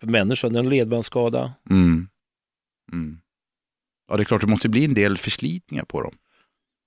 för 0.00 0.06
människor, 0.06 0.56
en 0.56 0.68
ledbandsskada. 0.68 1.52
Mm. 1.70 2.08
Mm. 2.92 3.20
Ja, 4.08 4.16
det 4.16 4.22
är 4.22 4.24
klart 4.24 4.40
det 4.40 4.46
måste 4.46 4.68
bli 4.68 4.84
en 4.84 4.94
del 4.94 5.18
förslitningar 5.18 5.84
på 5.84 6.02
dem. 6.02 6.14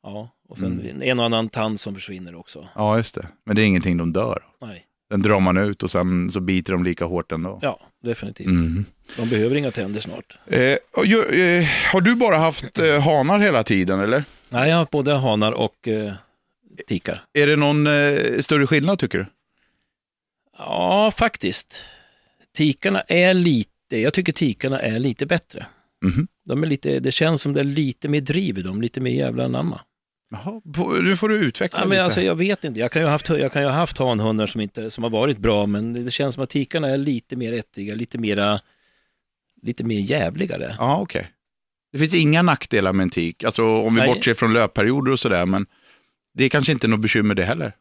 Ja, 0.04 0.30
och 0.50 0.58
sen 0.58 0.80
Mm. 0.80 1.02
en 1.02 1.20
och 1.20 1.26
annan 1.26 1.50
tand 1.50 1.80
som 1.80 1.96
försvinner 1.96 2.36
också. 2.36 2.68
Ja, 2.76 2.98
just 2.98 3.16
det. 3.16 3.28
Men 3.46 3.56
det 3.56 3.62
är 3.62 3.66
ingenting 3.66 3.98
de 3.98 4.14
dör 4.14 4.44
av. 4.60 4.68
Nej, 4.68 4.86
Den 5.14 5.22
drar 5.22 5.40
man 5.40 5.58
ut 5.58 5.84
och 5.84 5.92
sen 5.92 6.32
så 6.32 6.40
biter 6.40 6.74
de 6.74 6.84
lika 6.84 7.06
hårt 7.06 7.32
ändå. 7.32 7.60
ja, 7.62 7.80
definitivt. 8.04 8.48
Mm. 8.48 8.86
De 9.18 9.30
behöver 9.30 9.56
inga 9.56 9.72
tänder 9.72 10.00
snart. 10.00 10.38
Eh, 10.48 10.78
och 10.92 11.06
eh, 11.06 11.64
har 11.94 12.02
du 12.02 12.16
bara 12.16 12.38
haft 12.38 12.80
eh, 12.80 13.02
hanar 13.02 13.40
hela 13.40 13.64
tiden 13.64 14.00
eller? 14.00 14.24
Nej, 14.50 14.70
jag 14.70 14.78
har 14.78 14.88
både 14.92 15.14
hanar 15.14 15.52
och 15.52 15.88
eh, 15.88 16.14
tikar. 16.88 17.24
Är 17.34 17.48
det 17.48 17.56
någon 17.56 17.88
eh, 17.88 18.40
större 18.40 18.68
skillnad 18.68 19.00
tycker 19.00 19.18
du? 19.18 19.26
Ja, 20.58 21.12
faktiskt. 21.18 21.82
Tikarna 22.56 23.02
är 23.02 23.34
lite, 23.34 23.98
jag 23.98 24.14
tycker 24.14 24.34
tikarna 24.34 24.80
är 24.80 25.00
lite 25.00 25.26
bättre. 25.26 25.66
Mhm. 26.06 26.28
De 26.46 26.64
är 26.64 26.68
lite, 26.68 27.00
det 27.00 27.12
känns 27.12 27.42
som 27.42 27.54
det 27.54 27.60
är 27.60 27.64
lite 27.66 28.08
mer 28.10 28.22
driv 28.22 28.58
i 28.58 28.62
dem, 28.62 28.82
lite 28.82 29.02
mer 29.02 29.12
jävla 29.12 29.46
anamma. 29.46 29.82
Jaha, 30.34 30.62
nu 31.02 31.18
får 31.18 31.30
du 31.30 31.36
utveckla 31.36 31.80
Ja, 31.80 31.86
men 31.86 31.90
lite. 31.90 32.04
alltså, 32.04 32.22
jag 32.22 32.36
vet 32.36 32.64
inte, 32.64 32.80
jag 32.80 32.92
kan 32.92 33.02
ju 33.02 33.06
ha 33.06 33.12
haft, 33.12 33.30
jag 33.30 33.52
kan 33.52 33.62
ju 33.62 33.68
ha 33.68 33.76
haft 33.76 33.98
hanhundar 33.98 34.48
som, 34.48 34.62
inte, 34.62 34.92
som 34.92 35.04
har 35.04 35.12
varit 35.12 35.38
bra, 35.38 35.66
men 35.66 36.06
det 36.06 36.12
känns 36.12 36.34
som 36.36 36.44
att 36.44 36.50
tikarna 36.50 36.90
är 36.90 36.98
lite 36.98 37.36
mer 37.36 37.54
ättiga, 37.54 37.96
lite 37.96 38.18
mera, 38.18 38.60
lite 39.62 39.84
mer 39.84 40.00
jävligare. 40.00 40.76
Ja, 40.80 41.00
okej. 41.02 41.28
Det 41.92 41.98
finns 41.98 42.14
inga 42.14 42.42
nackdelar 42.42 42.94
med 42.94 43.04
en 43.04 43.10
tik, 43.10 43.44
alltså 43.44 43.64
om 43.64 43.96
vi 43.96 44.02
Nej. 44.02 44.08
bortser 44.14 44.34
från 44.34 44.54
löpperioder 44.54 45.12
och 45.12 45.20
sådär, 45.20 45.46
men 45.46 45.66
det 46.34 46.44
är 46.46 46.50
kanske 46.50 46.72
inte 46.72 46.88
något 46.88 47.00
bekymmer 47.00 47.36
det 47.36 47.44
heller. 47.44 47.76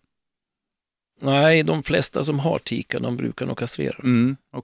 Nej, 1.21 1.63
de 1.63 1.83
flesta 1.83 2.25
som 2.25 2.39
har 2.39 2.59
tikar, 2.59 3.01
de 3.01 3.17
brukar 3.17 3.47
nog 3.47 3.59
kastrera. 3.59 3.97
Mm. 4.05 4.37
Ja, 4.53 4.63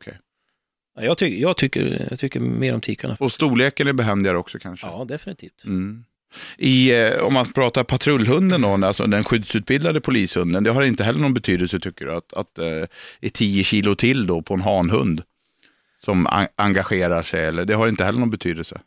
Jag, 1.00 1.18
ty, 1.18 1.40
jag, 1.40 1.56
tycker, 1.56 2.06
jag 2.10 2.18
tycker 2.18 2.40
mer 2.40 2.74
om 2.74 2.80
tikarna. 2.80 3.16
Och 3.20 3.32
storleken 3.32 3.86
är 3.88 3.92
behändigare 3.92 4.38
också 4.38 4.58
kanske? 4.58 4.86
Ja, 4.86 5.04
definitivt. 5.04 5.64
Mm. 5.64 6.04
I, 6.58 6.90
eh, 6.90 7.18
om 7.22 7.34
man 7.34 7.52
pratar 7.52 7.84
patrullhunden 7.84 8.60
då, 8.62 8.86
alltså 8.86 9.06
den 9.06 9.24
skyddsutbildade 9.24 10.00
polishunden, 10.00 10.64
det 10.64 10.70
har 10.70 10.82
inte 10.82 11.04
heller 11.04 11.20
någon 11.20 11.34
betydelse 11.34 11.80
tycker 11.80 12.06
du? 12.06 12.12
Att, 12.14 12.32
att 12.34 12.58
eh, 12.58 12.66
är 13.20 13.28
10 13.32 13.64
kilo 13.64 13.94
till 13.94 14.26
då 14.26 14.42
på 14.42 14.54
en 14.54 14.60
hanhund 14.60 15.22
som 16.04 16.26
en- 16.26 16.48
engagerar 16.56 17.22
sig, 17.22 17.46
eller 17.46 17.64
det 17.64 17.74
har 17.74 17.88
inte 17.88 18.04
heller 18.04 18.20
någon 18.20 18.30
betydelse? 18.30 18.80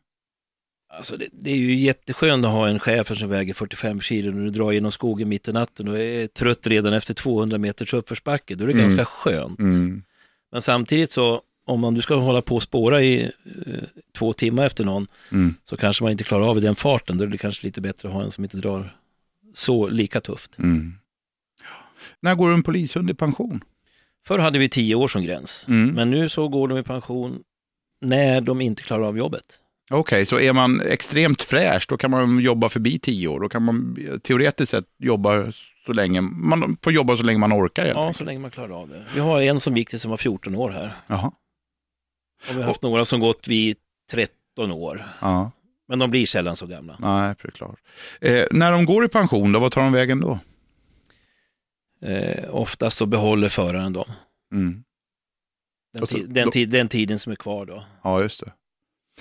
Alltså 0.94 1.18
det, 1.18 1.28
det 1.32 1.52
är 1.52 1.56
ju 1.56 1.76
jätteskönt 1.76 2.46
att 2.46 2.52
ha 2.52 2.68
en 2.68 2.80
chef 2.80 3.18
som 3.18 3.30
väger 3.30 3.54
45 3.54 4.02
kilo 4.02 4.30
och 4.32 4.44
du 4.44 4.50
drar 4.50 4.72
genom 4.72 4.92
skogen 4.92 5.30
mitt 5.30 5.48
i 5.48 5.52
natten 5.54 5.88
och 5.88 6.00
är 6.00 6.28
trött 6.28 6.68
redan 6.68 6.94
efter 6.94 7.14
200 7.14 7.58
meters 7.58 7.94
uppförsbacke. 7.94 8.56
Då 8.56 8.64
är 8.64 8.68
det 8.68 8.74
Mm. 8.74 8.84
ganska 8.86 9.06
skönt. 9.06 9.60
Mm. 9.60 10.04
Men 10.52 10.62
samtidigt 10.62 11.12
så, 11.12 11.42
om 11.66 11.80
man 11.80 11.94
du 11.94 12.02
ska 12.02 12.16
hålla 12.16 12.42
på 12.42 12.56
och 12.56 12.64
spåra 12.64 13.02
i 13.02 13.22
eh, 13.66 13.74
två 14.18 14.34
timmar 14.34 14.66
efter 14.66 14.86
någon, 14.86 15.08
Mm. 15.32 15.56
så 15.64 15.78
kanske 15.78 16.04
man 16.04 16.12
inte 16.12 16.24
klarar 16.24 16.50
av 16.50 16.58
i 16.58 16.62
den 16.62 16.76
farten. 16.76 17.18
Då 17.18 17.24
är 17.24 17.28
det 17.28 17.38
kanske 17.38 17.68
lite 17.68 17.82
bättre 17.82 18.08
att 18.08 18.14
ha 18.14 18.24
en 18.24 18.32
som 18.32 18.44
inte 18.44 18.58
drar 18.58 18.98
så 19.54 19.88
lika 19.90 20.22
tufft. 20.22 20.60
Mm. 20.60 20.94
När 22.20 22.36
går 22.36 22.52
en 22.54 22.64
polishund 22.64 23.10
i 23.10 23.14
pension? 23.14 23.64
Förr 24.28 24.40
hade 24.40 24.60
vi 24.60 24.70
10 24.70 24.96
år 24.96 25.08
som 25.08 25.24
gräns, 25.24 25.66
Mm. 25.68 25.90
men 25.96 26.12
nu 26.12 26.30
så 26.30 26.48
går 26.48 26.68
de 26.68 26.78
i 26.78 26.84
pension 26.84 27.40
när 28.02 28.42
de 28.42 28.62
inte 28.62 28.84
klarar 28.84 29.04
av 29.04 29.18
jobbet. 29.18 29.58
Okej, 29.94 30.26
så 30.26 30.40
är 30.40 30.54
man 30.54 30.82
extremt 30.82 31.42
fräsch, 31.42 31.86
då 31.90 31.98
kan 31.98 32.12
man 32.12 32.40
jobba 32.40 32.70
förbi 32.70 33.00
tio 33.00 33.28
år. 33.28 33.40
Då 33.40 33.50
kan 33.50 33.64
man 33.64 33.98
teoretiskt 34.24 34.72
sett 34.72 34.86
jobba 35.00 35.52
så 35.86 35.94
länge, 35.94 36.22
man 36.22 36.78
får 36.84 36.94
jobba 36.94 37.18
så 37.18 37.24
länge 37.24 37.40
man 37.40 37.54
orkar. 37.54 37.86
Ja, 37.86 38.00
enkelt. 38.02 38.18
så 38.18 38.24
länge 38.24 38.40
man 38.40 38.52
klarar 38.52 38.82
av 38.82 38.90
det. 38.90 39.06
Vi 39.14 39.20
har 39.20 39.42
en 39.42 39.60
som 39.60 39.78
gick 39.78 39.90
tills 39.90 40.04
han 40.04 40.10
var 40.10 40.18
14 40.18 40.56
år 40.56 40.70
här. 40.70 40.94
Jaha. 41.08 41.32
Och 42.50 42.56
vi 42.56 42.60
har 42.62 42.64
haft 42.64 42.82
några 42.84 43.06
som 43.06 43.20
gått 43.20 43.48
vid 43.48 43.78
13 44.12 44.72
år. 44.72 45.04
Ja, 45.22 45.52
Men 45.88 46.00
de 46.00 46.12
blir 46.12 46.26
sällan 46.26 46.56
så 46.56 46.66
gamla. 46.68 46.96
nej, 47.00 47.36
klart. 47.54 47.80
Eh, 48.22 48.46
när 48.52 48.72
de 48.72 48.86
går 48.86 49.06
i 49.06 49.08
pension, 49.08 49.52
då, 49.52 49.60
vad 49.60 49.72
tar 49.72 49.82
de 49.82 49.92
vägen 49.94 50.20
då? 50.20 50.40
Eh, 52.06 52.56
oftast 52.56 52.98
så 52.98 53.06
behåller 53.06 53.50
föraren 53.50 53.94
dem. 53.94 54.12
Mm. 54.54 54.84
Den, 55.94 56.04
ti- 56.04 56.26
den, 56.28 56.50
ti- 56.50 56.66
den 56.66 56.88
tiden 56.90 57.20
som 57.20 57.32
är 57.32 57.36
kvar 57.36 57.66
då. 57.66 57.84
Ja, 58.04 58.22
just 58.22 58.40
det. 58.40 58.52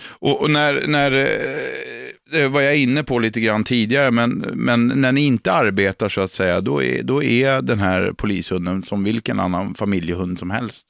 Och, 0.03 0.43
och 0.43 0.51
när, 0.51 0.87
när 0.87 1.13
eh, 2.33 2.51
var 2.51 2.61
jag 2.61 2.77
inne 2.77 3.03
på 3.05 3.19
lite 3.19 3.41
grann 3.41 3.65
tidigare, 3.65 4.11
men, 4.11 4.31
men 4.55 4.87
när 4.87 5.13
ni 5.13 5.21
inte 5.21 5.53
arbetar 5.53 6.09
så 6.09 6.21
att 6.21 6.31
säga, 6.31 6.61
då 6.61 6.83
är, 6.83 7.03
då 7.03 7.23
är 7.23 7.63
den 7.63 7.79
här 7.79 8.13
polishunden 8.13 8.83
som 8.83 9.05
vilken 9.05 9.41
annan 9.41 9.75
familjehund 9.75 10.39
som 10.39 10.51
helst. 10.51 10.87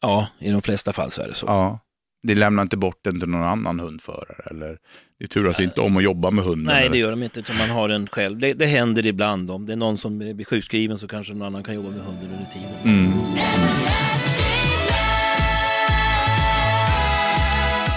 Ja, 0.00 0.28
i 0.38 0.50
de 0.50 0.62
flesta 0.62 0.92
fall 0.92 1.10
så 1.10 1.22
är 1.22 1.28
det 1.28 1.34
så. 1.34 1.46
Ja. 1.46 1.80
Ni 2.22 2.34
lämnar 2.34 2.62
inte 2.62 2.76
bort 2.76 3.00
den 3.02 3.20
till 3.20 3.28
någon 3.28 3.42
annan 3.42 3.80
hundförare 3.80 4.50
eller 4.50 4.78
ni 5.20 5.26
turas 5.26 5.60
inte 5.60 5.80
om 5.80 5.96
att 5.96 6.02
jobba 6.02 6.30
med 6.30 6.44
hunden? 6.44 6.66
Nej, 6.66 6.80
eller? 6.80 6.92
det 6.92 6.98
gör 6.98 7.10
de 7.10 7.22
inte, 7.22 7.40
utan 7.40 7.56
man 7.56 7.70
har 7.70 7.88
den 7.88 8.06
själv. 8.06 8.38
Det, 8.38 8.54
det 8.54 8.66
händer 8.66 9.06
ibland. 9.06 9.50
Om 9.50 9.66
det 9.66 9.72
är 9.72 9.76
någon 9.76 9.98
som 9.98 10.18
blir 10.18 10.44
sjukskriven 10.44 10.98
så 10.98 11.08
kanske 11.08 11.32
någon 11.32 11.46
annan 11.46 11.62
kan 11.62 11.74
jobba 11.74 11.90
med 11.90 12.00
hunden 12.00 12.30
under 12.30 12.46
tiden. 12.46 12.70
Mm. 12.84 14.27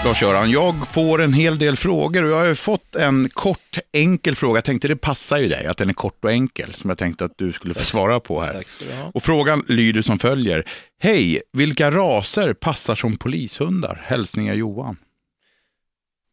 Lars-Göran, 0.04 0.50
jag 0.50 0.88
får 0.92 1.22
en 1.22 1.32
hel 1.32 1.58
del 1.58 1.76
frågor 1.76 2.22
och 2.22 2.30
jag 2.30 2.36
har 2.36 2.46
ju 2.46 2.54
fått 2.54 2.96
en 2.96 3.28
kort 3.28 3.78
enkel 3.92 4.36
fråga. 4.36 4.56
Jag 4.56 4.64
tänkte 4.64 4.88
det 4.88 4.96
passar 4.96 5.38
ju 5.38 5.48
dig, 5.48 5.66
att 5.66 5.76
den 5.76 5.88
är 5.88 5.92
kort 5.92 6.24
och 6.24 6.32
enkel, 6.32 6.74
som 6.74 6.90
jag 6.90 6.98
tänkte 6.98 7.24
att 7.24 7.32
du 7.36 7.52
skulle 7.52 7.74
få 7.74 7.84
svara 7.84 8.20
på 8.20 8.40
här. 8.40 8.52
Tack 8.52 8.68
ska 8.68 8.84
du 8.84 8.92
ha. 8.92 9.10
Och 9.14 9.22
frågan 9.22 9.64
lyder 9.68 10.02
som 10.02 10.18
följer. 10.18 10.64
Hej, 11.02 11.42
vilka 11.52 11.90
raser 11.90 12.52
passar 12.52 12.94
som 12.94 13.16
polishundar? 13.16 14.02
Hälsningar 14.04 14.54
Johan. 14.54 14.96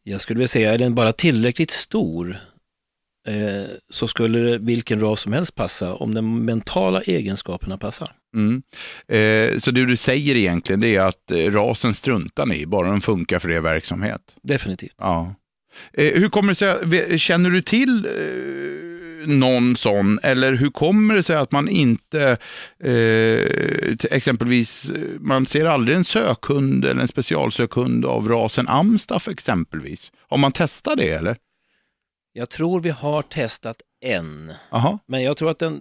Jag 0.02 0.20
skulle 0.20 0.38
vilja 0.38 0.48
säga, 0.48 0.74
är 0.74 0.78
den 0.78 0.94
bara 0.94 1.12
tillräckligt 1.12 1.70
stor 1.70 2.40
så 3.90 4.08
skulle 4.08 4.58
vilken 4.58 5.00
ras 5.00 5.20
som 5.20 5.32
helst 5.32 5.54
passa 5.54 5.94
om 5.94 6.14
de 6.14 6.44
mentala 6.44 7.00
egenskaperna 7.02 7.78
passar. 7.78 8.12
Mm. 8.34 8.62
Eh, 9.08 9.58
så 9.58 9.70
det 9.70 9.86
du 9.86 9.96
säger 9.96 10.36
egentligen 10.36 10.80
det 10.80 10.96
är 10.96 11.00
att 11.00 11.30
eh, 11.30 11.36
rasen 11.52 11.94
struntar 11.94 12.46
ni 12.46 12.66
bara 12.66 12.88
den 12.90 13.00
funkar 13.00 13.38
för 13.38 13.50
er 13.50 13.60
verksamhet. 13.60 14.20
Definitivt. 14.42 14.94
Ja. 14.98 15.34
Eh, 15.92 16.20
hur 16.20 16.28
kommer 16.28 16.48
det 16.48 16.54
sig, 16.54 16.76
ve- 16.84 17.18
känner 17.18 17.50
du 17.50 17.62
till 17.62 18.06
eh, 18.06 19.28
någon 19.28 19.76
sån, 19.76 20.18
eller 20.22 20.52
hur 20.54 20.70
kommer 20.70 21.14
det 21.14 21.22
sig 21.22 21.36
att 21.36 21.52
man 21.52 21.68
inte, 21.68 22.36
eh, 22.84 24.10
exempelvis, 24.10 24.90
eh, 24.90 24.96
man 25.20 25.46
ser 25.46 25.64
aldrig 25.64 25.96
en 25.96 26.04
sökhund 26.04 26.84
eller 26.84 27.02
en 27.02 27.08
specialsökhund 27.08 28.04
av 28.04 28.28
rasen 28.28 28.68
amstaff 28.68 29.28
exempelvis. 29.28 30.12
Har 30.28 30.38
man 30.38 30.52
testat 30.52 30.96
det 30.98 31.08
eller? 31.08 31.36
Jag 32.32 32.50
tror 32.50 32.80
vi 32.80 32.90
har 32.90 33.22
testat 33.22 33.76
en, 34.04 34.52
Jaha. 34.70 34.98
men 35.06 35.22
jag 35.22 35.36
tror 35.36 35.50
att 35.50 35.58
den, 35.58 35.80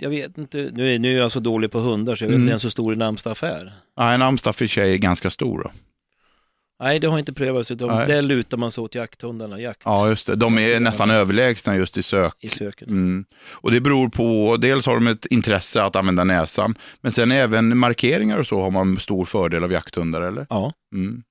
jag 0.00 0.10
vet 0.10 0.38
inte, 0.38 0.70
nu 0.72 0.94
är, 0.94 0.98
nu 0.98 1.14
är 1.14 1.18
jag 1.18 1.32
så 1.32 1.40
dålig 1.40 1.70
på 1.70 1.78
hundar 1.78 2.16
så 2.16 2.24
jag 2.24 2.28
vet 2.28 2.34
Mm. 2.34 2.42
inte 2.42 2.50
ens 2.50 2.64
hur 2.64 2.70
stor 2.70 2.92
en 2.92 3.02
amstaff 3.02 3.42
är. 3.42 3.72
Ja, 3.96 4.12
en 4.12 4.22
amstaff 4.22 4.62
i 4.62 4.68
sig 4.68 4.92
är 4.92 4.96
ganska 4.98 5.30
stor 5.30 5.62
då. 5.62 5.70
Nej, 6.80 7.00
det 7.00 7.06
har 7.06 7.18
inte 7.18 7.32
prövats, 7.32 7.70
utan 7.70 7.88
Nej. 7.88 8.06
där 8.06 8.22
lutar 8.22 8.56
man 8.56 8.70
sig 8.72 8.82
åt 8.82 8.94
jakthundarna, 8.94 9.60
jakt 9.60 9.82
Ja, 9.84 10.08
just 10.08 10.26
det. 10.26 10.34
De 10.36 10.58
är 10.58 10.80
nästan 10.80 11.10
överlägsna 11.10 11.76
just 11.76 11.96
i 11.96 12.02
sök. 12.02 12.34
i 12.40 12.48
söken. 12.48 12.88
Mm. 12.88 13.24
Och 13.50 13.70
det 13.70 13.80
beror 13.80 14.08
på, 14.08 14.56
dels 14.56 14.86
har 14.86 14.94
de 14.94 15.06
ett 15.06 15.26
intresse 15.26 15.82
att 15.82 15.96
använda 15.96 16.24
näsan, 16.24 16.78
men 17.00 17.12
sen 17.12 17.32
även 17.32 17.78
markeringar 17.78 18.38
och 18.38 18.46
så 18.46 18.60
har 18.60 18.70
man 18.70 18.96
stor 18.96 19.24
fördel 19.24 19.64
av 19.64 19.72
jakthundar, 19.72 20.20
eller? 20.22 20.46
Ja, 20.50 20.72
Mm. 20.94 21.22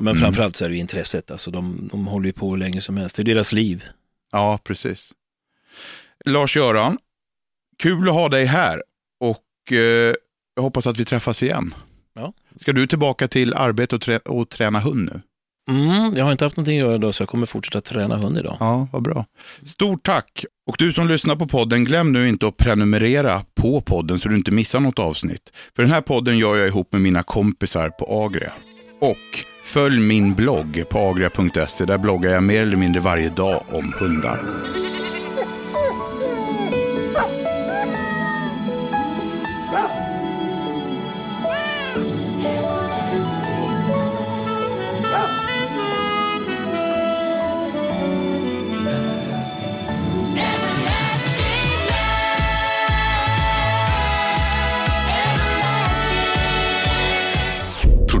Men 0.00 0.08
Mm. 0.16 0.22
framförallt 0.22 0.56
så 0.56 0.64
är 0.64 0.68
det 0.68 0.74
ju 0.74 0.80
intresset, 0.80 1.30
alltså 1.30 1.50
de, 1.50 1.88
de 1.92 2.06
håller 2.06 2.26
ju 2.26 2.32
på 2.32 2.50
hur 2.50 2.56
länge 2.56 2.80
som 2.80 2.96
helst, 2.96 3.16
det 3.16 3.22
är 3.22 3.24
deras 3.24 3.52
liv. 3.52 3.84
Ja, 4.32 4.58
precis. 4.64 5.12
Lars-Göran, 6.24 6.98
kul 7.78 8.08
att 8.08 8.14
ha 8.14 8.28
dig 8.28 8.44
här 8.44 8.82
och 9.20 9.72
eh, 9.72 10.14
jag 10.54 10.62
hoppas 10.62 10.86
att 10.86 10.98
vi 10.98 11.04
träffas 11.04 11.42
igen. 11.42 11.74
Ja. 12.14 12.32
Ska 12.60 12.72
du 12.72 12.86
tillbaka 12.86 13.28
till 13.28 13.54
arbete 13.54 13.94
och, 13.96 14.02
trä- 14.02 14.18
och 14.28 14.48
träna 14.48 14.80
hund 14.80 15.10
nu? 15.12 15.20
Mm, 15.74 16.16
jag 16.16 16.24
har 16.24 16.32
inte 16.32 16.44
haft 16.44 16.56
någonting 16.56 16.80
att 16.80 16.86
göra 16.86 16.94
idag 16.96 17.14
så 17.14 17.22
jag 17.22 17.28
kommer 17.28 17.46
fortsätta 17.46 17.80
träna 17.80 18.16
hund 18.16 18.38
idag. 18.38 18.56
Ja, 18.60 18.88
vad 18.92 19.02
bra. 19.02 19.24
Stort 19.66 20.02
tack! 20.02 20.44
Och 20.66 20.76
du 20.78 20.92
som 20.92 21.08
lyssnar 21.08 21.36
på 21.36 21.46
podden, 21.46 21.84
glöm 21.84 22.12
nu 22.12 22.28
inte 22.28 22.46
att 22.46 22.56
prenumerera 22.56 23.44
på 23.54 23.80
podden 23.80 24.18
så 24.20 24.28
du 24.28 24.36
inte 24.36 24.50
missar 24.50 24.80
något 24.80 24.98
avsnitt. 24.98 25.52
För 25.76 25.82
den 25.82 25.92
här 25.92 26.00
podden 26.00 26.38
gör 26.38 26.56
jag 26.56 26.66
ihop 26.68 26.92
med 26.92 27.00
mina 27.02 27.22
kompisar 27.22 27.88
på 27.88 28.24
Agria. 28.26 28.52
Och 29.00 29.44
följ 29.68 29.98
min 29.98 30.34
blogg 30.34 30.84
på 30.88 30.98
agria.se. 30.98 31.84
Där 31.84 31.98
bloggar 31.98 32.30
jag 32.30 32.42
mer 32.42 32.62
eller 32.62 32.76
mindre 32.76 33.00
varje 33.00 33.28
dag 33.28 33.62
om 33.72 33.94
hundar. 33.98 34.38